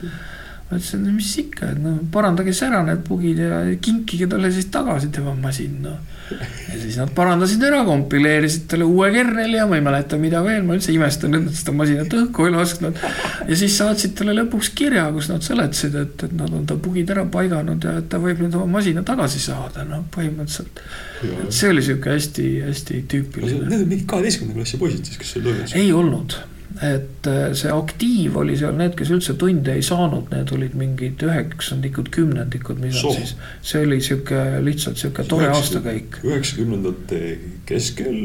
[0.71, 4.51] Ma ütlesin, no mis ikka, et noh, parandage siis ära need bugid ja kinkige talle
[4.55, 5.97] siis tagasi tema masin, noh.
[6.31, 10.63] ja siis nad parandasid ära, kompileerisid talle uue kerneli ja ma ei mäleta, mida veel,
[10.63, 13.01] ma üldse imestan, et nad seda masinat õhku ei lasknud.
[13.49, 17.11] ja siis saatsid talle lõpuks kirja, kus nad seletasid, et, et nad on ta bugid
[17.11, 20.79] ära paiganud ja et ta võib nüüd oma masina tagasi saada, noh, põhimõtteliselt.
[21.27, 23.67] et see oli sihuke hästi-hästi tüüpiline.
[23.67, 25.83] Need on mingid kaheteistkümnenda klassi poisid siis, kes seal toimetasid?
[25.83, 26.39] ei olnud
[26.79, 31.21] et äh, see aktiiv oli seal need, kes üldse tunde ei saanud, need olid mingid
[31.27, 33.35] üheksandikud, kümnendikud, mis on siis.
[33.65, 36.21] see oli sihuke lihtsalt sihuke tore aastakäik.
[36.23, 37.21] üheksakümnendate
[37.69, 38.17] keskel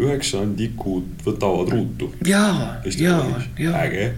[0.00, 2.12] üheksandikud võtavad ruutu.
[2.26, 2.44] ja,
[2.98, 3.18] ja,
[3.58, 3.74] ja.
[3.86, 4.12] äge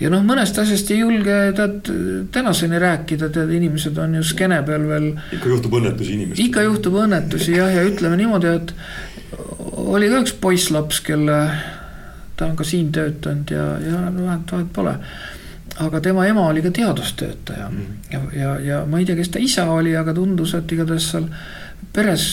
[0.00, 1.92] ja noh, mõnest asjast ei julge tead
[2.34, 5.08] tänaseni rääkida, tead inimesed on ju skeene peal veel.
[5.36, 6.48] ikka juhtub õnnetusi inimestele.
[6.48, 8.74] ikka juhtub õnnetusi jah, ja ütleme niimoodi, et
[9.78, 11.38] oli ka üks poisslaps, kelle
[12.38, 14.94] ta on ka siin töötanud ja, ja no vahet, vahet pole.
[15.84, 17.86] aga tema ema oli ka teadustöötaja mm.
[18.12, 21.28] ja, ja, ja ma ei tea, kes ta isa oli, aga tundus, et igatahes seal
[21.92, 22.30] peres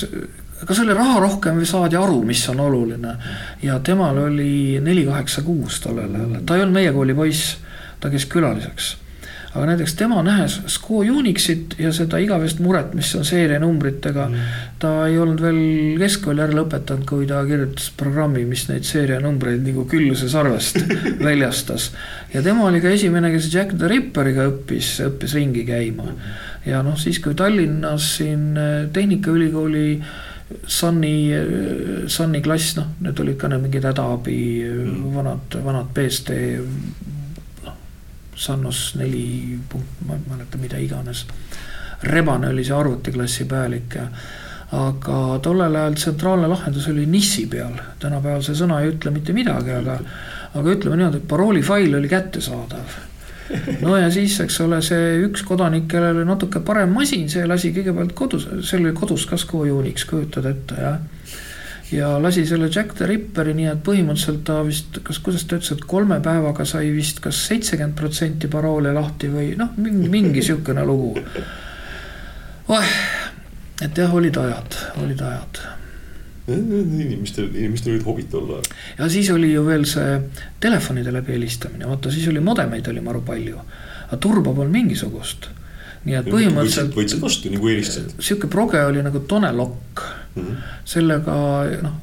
[0.65, 3.15] kas oli raha rohkem saadi aru, mis on oluline.
[3.63, 7.57] ja temal oli neli kaheksa kuus tollel ajal, ta ei olnud meie kooli poiss,
[7.99, 8.95] ta käis külaliseks
[9.55, 14.49] aga näiteks tema nähes SCO Unixit ja seda igavest muret, mis on seerianumbritega mm.,
[14.81, 15.61] ta ei olnud veel
[16.01, 20.81] keskkooli ära lõpetanud, kui ta kirjutas programmi, mis neid seerianumbreid nagu külluse sarvest
[21.27, 21.91] väljastas.
[22.33, 26.11] ja tema oli ka esimene, kes Jack the Ripperiga õppis, õppis ringi käima.
[26.67, 29.87] ja noh, siis kui Tallinnas siin eh, Tehnikaülikooli
[30.67, 35.11] Sunny, eh, Sunny klass, noh, need olid ka need mingid hädaabi mm.
[35.15, 36.41] vanad, vanad BSD
[38.35, 41.25] Sannos neli punkt, ma ei mäleta, mida iganes.
[42.03, 44.09] rebane oli see arvutiklassi pealik ja
[44.75, 49.71] aga tollel ajal tsentraalne lahendus oli NIS-i peal, tänapäeval see sõna ei ütle mitte midagi,
[49.71, 49.99] aga,
[50.53, 52.97] aga ütleme niimoodi, et paroolifail oli kättesaadav.
[53.85, 57.71] no ja siis, eks ole, see üks kodanik, kellel oli natuke parem masin, see lasi
[57.75, 60.99] kõigepealt kodus, seal oli kodus ka Sco Unix, kujutad ette, jah
[61.91, 65.71] ja lasi selle Jack the Ripperi, nii et põhimõtteliselt ta vist, kas, kuidas ta ütles,
[65.75, 70.85] et kolme päevaga sai vist kas seitsekümmend protsenti paroole lahti või noh, mingi, mingi sihukene
[70.87, 71.13] lugu.
[72.73, 72.93] oeh,
[73.85, 75.61] et jah, olid ajad, olid ajad.
[76.47, 78.71] inimestel, inimestel olid hobid tol ajal.
[78.99, 80.17] ja siis oli ju veel see
[80.61, 83.61] telefonide läbi helistamine, vaata siis oli modemeid oli maru palju,
[84.07, 85.49] aga turba polnud mingisugust
[86.05, 86.93] nii et põhimõtteliselt.
[86.95, 88.17] võtsid vastu nagu helistasid.
[88.19, 90.03] sihuke proge oli nagu tonelokk
[90.35, 90.43] mm.
[90.43, 90.75] -hmm.
[90.85, 91.37] sellega
[91.81, 91.95] noh,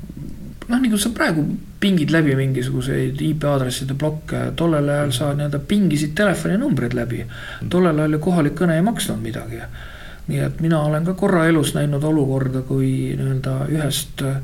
[0.68, 1.46] noh nagu sa praegu
[1.82, 7.24] pingid läbi mingisuguseid IP aadresside plokke, tollel ajal sa nii-öelda pingisid telefoninumbreid läbi.
[7.24, 7.70] Mhm.
[7.70, 9.62] tollel ajal ju kohalik kõne ei maksnud midagi.
[10.26, 14.36] nii et mina olen ka korra elus näinud olukorda, kui nii-öelda ühest äh,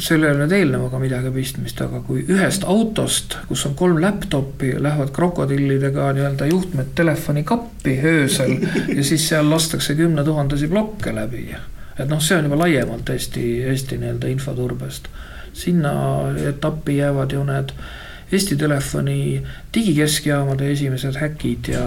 [0.00, 4.74] sellel ei ole nüüd eelnevaga midagi pistmist, aga kui ühest autost, kus on kolm laptop'i,
[4.82, 8.56] lähevad krokodillidega nii-öelda juhtmed telefonikappi öösel
[8.96, 11.48] ja siis seal lastakse kümnetuhandesi plokke läbi.
[11.98, 15.08] et noh, see on juba laiemalt Eesti, Eesti nii-öelda infoturbest.
[15.52, 15.92] sinna
[16.48, 17.74] etappi jäävad ju need
[18.32, 19.42] Eesti Telefoni
[19.74, 21.84] digikeskjaamade esimesed häkid ja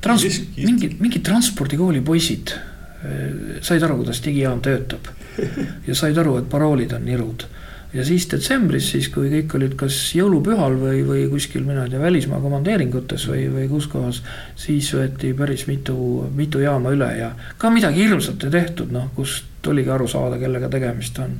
[0.00, 5.15] trans-, mingid, mingid transpordikooli poisid eh, said aru, kuidas digijaam töötab
[5.86, 7.46] ja said aru, et paroolid on nirud.
[7.94, 12.00] ja siis detsembris, siis kui kõik olid kas jõulupühal või, või kuskil, mina ei tea,
[12.02, 14.22] välismaa komandeeringutes või, või kus kohas.
[14.56, 15.96] siis võeti päris mitu,
[16.34, 20.68] mitu jaama üle ja ka midagi hirmsat ei tehtud, noh, kust oligi aru saada, kellega
[20.70, 21.38] tegemist on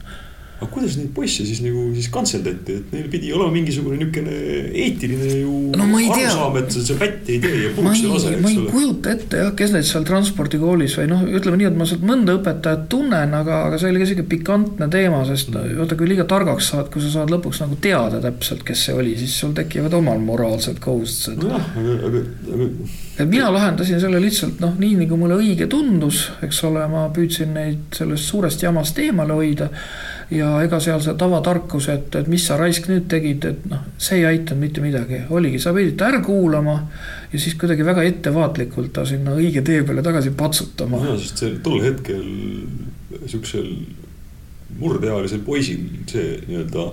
[0.57, 4.37] aga kuidas neid poisse siis nagu siis kantseldati, et neil pidi olema mingisugune niisugune
[4.73, 8.45] eetiline ju no, arusaam, et see pätt ei tee ja puuks ei lase, eks ole.
[8.47, 11.89] ma ei kujuta ette jah, kes neid seal transpordikoolis või noh, ütleme nii, et ma
[11.91, 15.77] sealt mõnda õpetajat tunnen, aga, aga see oli ka sihuke pikantne teema, sest mm.
[15.83, 19.13] vaata, kui liiga targaks saad, kui sa saad lõpuks nagu teada täpselt, kes see oli,
[19.21, 21.37] siis sul tekivad omal moraalsed kohustused.
[21.45, 22.25] nojah, aga, aga,
[22.57, 22.73] aga.
[23.21, 27.53] et mina lahendasin selle lihtsalt noh, nii nagu mulle õige tundus, eks ole, ma püüdsin
[27.61, 29.69] neid sellest suurest jamast eemale hoida
[30.31, 34.21] ja ega seal see tavatarkus, et, et mis sa raisk nüüd tegid, et noh, see
[34.21, 36.77] ei aitanud mitte midagi, oligi, sa pidid ta ära kuulama
[37.33, 41.03] ja siis kuidagi väga ettevaatlikult ta sinna õige tee peale tagasi patsutama.
[41.07, 42.27] ja, sest see tol hetkel
[43.31, 43.71] siuksel
[44.81, 46.91] murdeealisel poisil see nii-öelda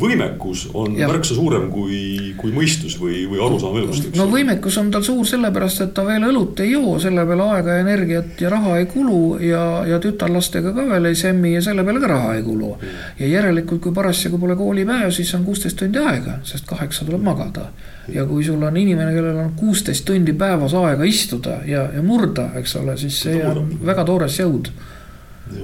[0.00, 1.06] võimekus on ja.
[1.08, 4.08] märksa suurem kui, kui mõistus või, või arusaam elust.
[4.18, 7.76] no võimekus on tal suur sellepärast, et ta veel õlut ei joo, selle peale aega
[7.76, 11.84] ja energiat ja raha ei kulu ja, ja tütarlastega ka veel ei semmi ja selle
[11.86, 12.72] peale ka raha ei kulu.
[13.20, 17.68] ja järelikult, kui parasjagu pole koolipäev, siis on kuusteist tundi aega, sest kaheksa tuleb magada.
[18.10, 22.48] ja kui sul on inimene, kellel on kuusteist tundi päevas aega istuda ja, ja murda,
[22.58, 24.72] eks ole, siis see on väga toores jõud.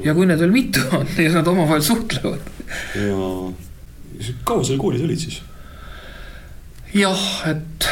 [0.04, 2.46] ja kui need veel mitu on ja nad omavahel suhtlevad.
[2.94, 3.18] ja
[4.44, 5.40] kaua sa koolis olid siis?
[6.94, 7.88] jah, et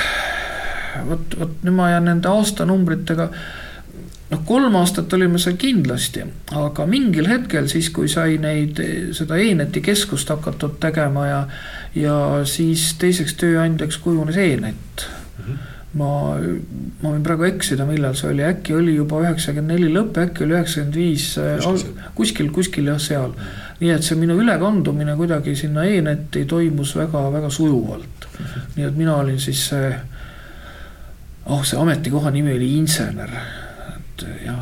[1.09, 3.29] vot, vot nüüd ma jään nende aastanumbritega
[4.33, 6.24] noh, kolm aastat olime seal kindlasti,
[6.59, 8.81] aga mingil hetkel siis, kui sai neid,
[9.16, 11.41] seda E-neti keskust hakatud tegema ja,
[11.97, 12.18] ja
[12.49, 15.45] siis teiseks tööandjaks kujunes E-net mm.
[15.45, 15.62] -hmm.
[16.01, 16.11] ma,
[17.03, 20.59] ma võin praegu eksida, millal see oli, äkki oli juba üheksakümmend neli lõpp, äkki oli
[20.59, 21.31] üheksakümmend viis,
[22.18, 23.33] kuskil, kuskil jah, seal.
[23.81, 28.26] Nii et see minu ülekandumine kuidagi sinna E-netti toimus väga-väga sujuvalt.
[28.39, 28.66] Mm.
[28.76, 29.93] nii et mina olin siis see,
[31.47, 33.31] oh see ametikoha nimi oli insener.
[33.95, 34.61] Et jah,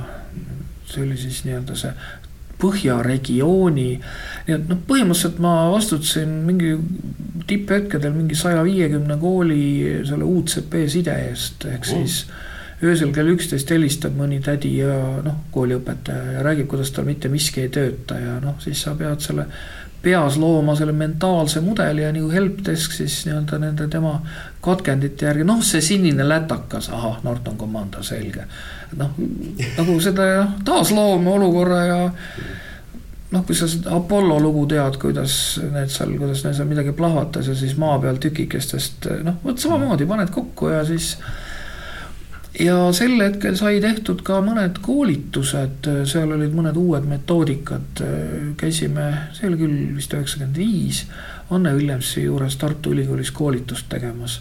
[0.86, 1.92] see oli siis nii-öelda see
[2.60, 3.88] põhjaregiooni,
[4.46, 6.72] nii et noh, põhimõtteliselt ma vastutasin mingi
[7.46, 9.60] tipphetkedel mingi saja viiekümne kooli
[10.08, 12.22] selle UCP side eest, ehk siis
[12.82, 14.92] öösel kell üksteist helistab mõni tädi ja
[15.24, 19.24] noh, kooliõpetaja ja räägib, kuidas tal mitte miski ei tööta ja noh, siis sa pead
[19.24, 19.46] selle
[20.06, 24.18] peas looma selle mentaalse mudeli ja nagu helpdesk siis nii-öelda nende tema
[24.62, 28.44] katkendite järgi, noh, see sinine lätakas, ahah, Norton Commander, selge.
[28.96, 29.16] noh,
[29.78, 30.28] nagu seda
[30.64, 31.98] taasloome olukorra ja
[33.32, 37.50] noh, kui sa seda Apollo lugu tead, kuidas need seal, kuidas neil seal midagi plahvatas
[37.50, 41.14] ja siis maa peal tükikestest noh, vot samamoodi paned kokku ja siis
[42.60, 48.02] ja sel hetkel sai tehtud ka mõned koolitused, seal olid mõned uued metoodikad,
[48.60, 51.02] käisime, see oli küll vist üheksakümmend viis,
[51.52, 54.40] Anne Villemsi juures Tartu Ülikoolis koolitust tegemas.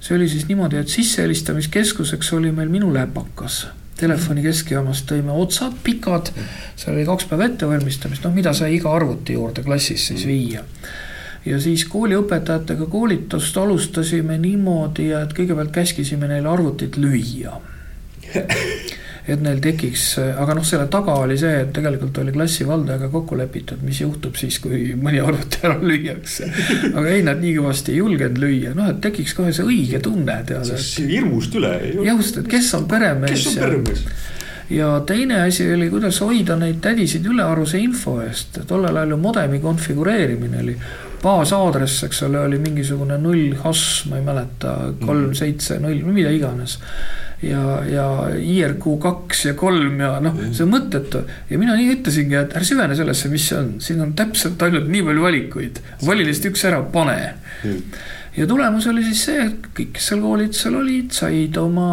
[0.00, 3.66] see oli siis niimoodi, et sissehelistamiskeskuseks oli meil minu läpakas.
[4.00, 6.30] Telefoni keskjaamast tõime otsad pikad,
[6.76, 10.64] seal oli kaks päeva ettevalmistamist, noh, mida sai iga arvuti juurde klassis siis viia
[11.46, 17.56] ja siis kooliõpetajatega koolitust alustasime niimoodi, et kõigepealt käskisime neil arvutit lüüa
[19.30, 23.82] et neil tekiks, aga noh, selle taga oli see, et tegelikult oli klassivaldajaga kokku lepitud,
[23.86, 26.48] mis juhtub siis, kui mõni arvuti ära lüüakse.
[26.90, 30.40] aga ei, nad nii kõvasti ei julgenud lüüa, noh, et tekiks kohe see õige tunne,
[30.48, 30.72] tead.
[31.10, 31.74] hirmust üle.
[32.06, 33.36] just, et kes on peremees.
[33.36, 34.04] kes on peremees
[34.70, 39.58] ja teine asi oli, kuidas hoida neid tädisid ülearuse info eest, tollel ajal ju modemi
[39.62, 40.76] konfigureerimine oli
[41.22, 46.78] baasaadress, eks ole, oli mingisugune null hash, ma ei mäleta, kolm, seitse, null, mida iganes.
[47.40, 48.06] ja, ja
[48.36, 51.24] IRQ kaks ja kolm ja noh, see on mõttetu.
[51.48, 54.90] Ja mina nii ütlesingi, et ära süvene sellesse, mis see on, siin on täpselt ainult
[54.92, 57.20] nii palju valikuid, vali lihtsalt üks ära, pane.
[58.36, 61.88] Ja tulemus oli siis see, et kõik, kes seal koolitusel olid, said oma,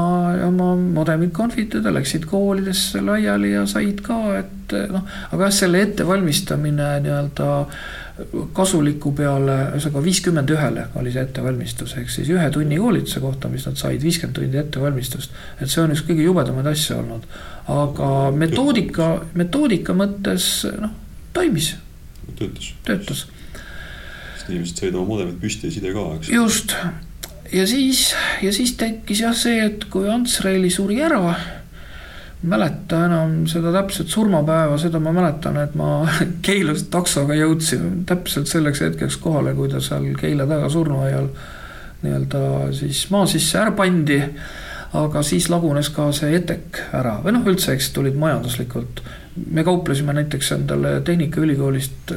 [0.45, 6.91] oma modemid konfitada, läksid koolidesse laiali ja said ka, et noh, aga jah, selle ettevalmistamine
[7.07, 7.49] nii-öelda
[8.53, 13.67] kasuliku peale, ühesõnaga viiskümmend ühele oli see ettevalmistus, ehk siis ühe tunni koolituse kohta, mis
[13.69, 15.35] nad said, viiskümmend tundi ettevalmistust.
[15.61, 17.27] et see on üks kõige jubedamaid asju olnud,
[17.73, 20.49] aga metoodika, metoodika mõttes
[20.81, 20.95] noh,
[21.33, 21.75] toimis.
[22.39, 22.71] töötas.
[22.87, 23.25] töötas.
[24.37, 26.33] sest inimesed said oma modemid püsti ja side ka, eks.
[26.33, 26.73] just,
[27.53, 28.07] ja siis,
[28.41, 31.37] ja siis tekkis jah see, et kui Ants Reili suri ära
[32.41, 36.05] mäleta enam seda täpset surmapäeva, seda ma mäletan, et ma
[36.45, 41.29] Keilast taksoga jõudsin täpselt selleks hetkeks kohale, kui ta seal Keila taga surnuaial
[42.03, 42.41] nii-öelda
[42.77, 44.21] siis maa sisse ära pandi.
[44.97, 49.01] aga siis lagunes ka see etek ära või noh, üldse, eks tulid majanduslikult.
[49.51, 52.13] me kauplesime näiteks endale Tehnikaülikoolist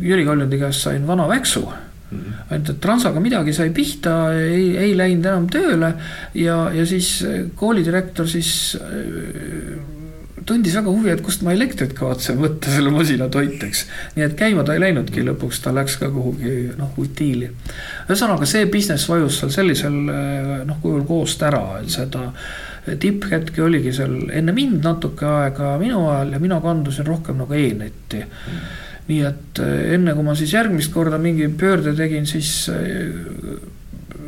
[0.00, 1.68] Jüri Kaljundi käest sain vana väksu
[2.10, 2.50] Mm -hmm.
[2.50, 5.92] ainult, et transaga midagi sai pihta, ei, ei läinud enam tööle
[6.34, 9.76] ja, ja siis koolidirektor siis äh,
[10.48, 13.84] tundis väga huvi, et kust ma elektrit kavatsen võtta selle masina toiteks.
[14.16, 17.50] nii et käima ta ei läinudki, lõpuks ta läks ka kuhugi noh, utiili.
[18.08, 22.32] ühesõnaga see business vajus seal sellisel äh, noh, kujul koost ära, et seda
[22.88, 28.24] tipphetki oligi seal enne mind natuke aega minu ajal ja mina kandusin rohkem nagu e-netti
[28.24, 28.44] mm.
[28.52, 33.06] -hmm nii et eh, enne kui ma siis järgmist korda mingi pöörde tegin, siis eh,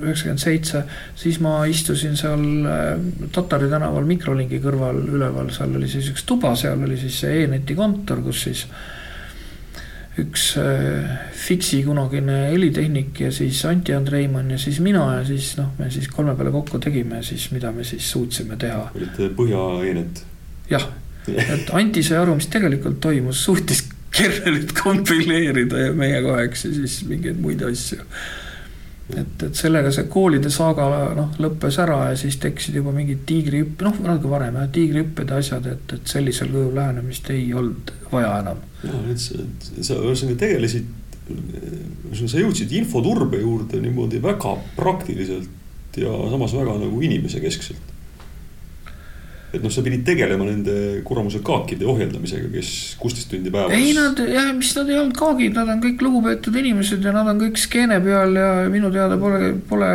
[0.01, 0.85] üheksakümmend seitse,
[1.18, 2.95] siis ma istusin seal eh,
[3.35, 7.76] Tatari tänaval mikrolingi kõrval üleval, seal oli siis üks tuba, seal oli siis see e-neti
[7.76, 8.64] kontor, kus siis
[10.20, 10.49] üks
[11.41, 16.11] Fixi kunagine helitehnik ja siis Anti Andreimann ja siis mina ja siis noh, me siis
[16.12, 18.91] kolme peale kokku tegime siis, mida me siis suutsime teha.
[18.97, 19.62] olite põhja
[19.93, 20.24] e-net?
[20.72, 20.85] jah,
[21.31, 23.85] et Anti sai aru, mis tegelikult toimus, suutis
[24.20, 28.04] kernelit kompileerida ja meie kaheks ja siis mingeid muid asju.
[29.10, 30.86] et, et sellega see koolide saaga
[31.18, 35.40] noh, lõppes ära ja siis tekkisid juba mingid tiigrihüppe, noh natuke varem jah, tiigrihüpped ja
[35.42, 38.64] asjad, et, et sellisel kujul lähenemist ei olnud vaja enam.
[38.86, 39.46] ja, et sa,
[39.90, 40.96] sa ühesõnaga tegelesid,
[42.22, 47.89] sa jõudsid infoturbe juurde niimoodi väga praktiliselt ja samas väga nagu inimesekeskselt
[49.51, 50.74] et noh, sa pidid tegelema nende
[51.07, 53.74] kuramuse kaakide ohjeldamisega, kes kuusteist tundi päevas.
[53.74, 57.30] ei nad jah, mis nad ei olnud kaagid, nad on kõik lugupeetud inimesed ja nad
[57.32, 59.90] on kõik skeene peal ja minu teada pole, pole.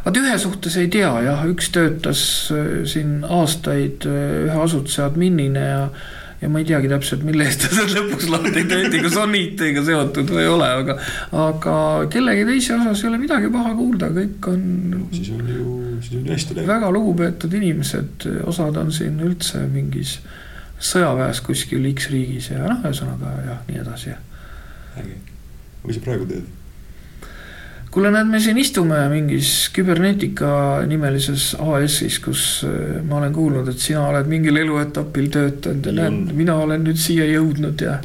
[0.00, 2.22] vaat ühe suhtes ei tea jah, üks töötas
[2.54, 5.84] äh, siin aastaid äh, ühe asutuse adminina ja
[6.40, 9.84] ja ma ei teagi täpselt, mille eest ta seal lõpuks lahti tööti, kas on IT-ga
[9.86, 10.96] seotud või ei ole, aga
[11.46, 11.74] aga
[12.12, 14.62] kellegi teise osas ei ole midagi paha kuulda, kõik on
[14.92, 15.66] no, siis on ju,
[16.00, 16.70] siis on ju hästi läinud.
[16.72, 20.18] väga lugupeetud inimesed, osad on siin üldse mingis
[20.80, 24.16] sõjaväes kuskil X riigis ja noh, ühesõnaga ja nii edasi.
[25.00, 25.20] äge,
[25.84, 26.48] mis sa praegu teed?
[27.90, 30.50] Kuule, näed, me siin istume mingis küberneetika
[30.88, 36.34] nimelises AS-is, kus äh, ma olen kuulnud, et sina oled mingil eluetapil töötanud ja näed,
[36.38, 37.98] mina olen nüüd siia jõudnud ja.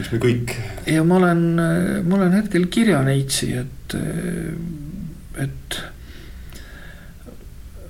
[0.00, 0.56] eks me kõik.
[0.88, 5.82] ja ma olen, äh, ma olen hetkel kirjaneitsi, et, äh, et.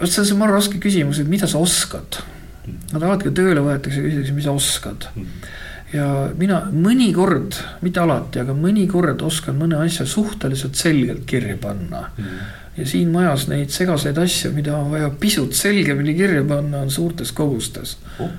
[0.00, 2.20] vot see on see maru raske küsimus, et mida sa oskad.
[2.68, 5.56] Nad alati, kui tööle võetakse, küsitakse, mis sa oskad mm
[5.92, 12.42] ja mina mõnikord, mitte alati, aga mõnikord oskan mõne asja suhteliselt selgelt kirja panna mm.
[12.80, 17.32] ja siin majas neid segaseid asju, mida on vaja pisut selgemini kirja panna, on suurtes
[17.32, 18.34] kogustes oh..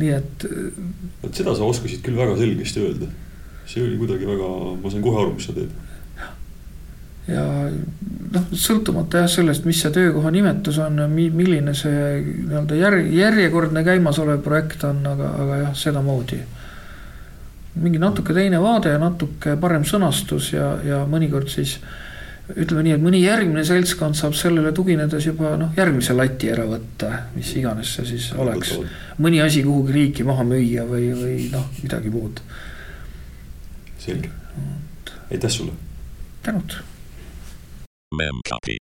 [0.00, 0.48] nii et.
[1.22, 3.10] vot seda sa oskasid küll väga selgesti öelda.
[3.68, 5.76] see oli kuidagi väga, ma sain kohe aru, mis sa teed.
[7.28, 13.84] ja noh, sõltumata jah sellest, mis see töökoha nimetus on, milline see nii-öelda järg, järjekordne
[13.84, 16.40] käimasolev projekt on, aga, aga jah, sedamoodi
[17.76, 21.76] mingi natuke teine vaade ja natuke parem sõnastus ja, ja mõnikord siis
[22.54, 27.10] ütleme nii, et mõni järgmine seltskond saab sellele tuginedes juba noh, järgmise lati ära võtta,
[27.34, 28.76] mis iganes see siis oleks.
[29.22, 32.40] mõni asi kuhugi riiki maha müüa või, või noh, midagi muud.
[33.98, 34.30] selge,
[35.30, 35.74] aitäh sulle.
[36.46, 36.78] tänud.
[38.14, 38.85] Memcopy.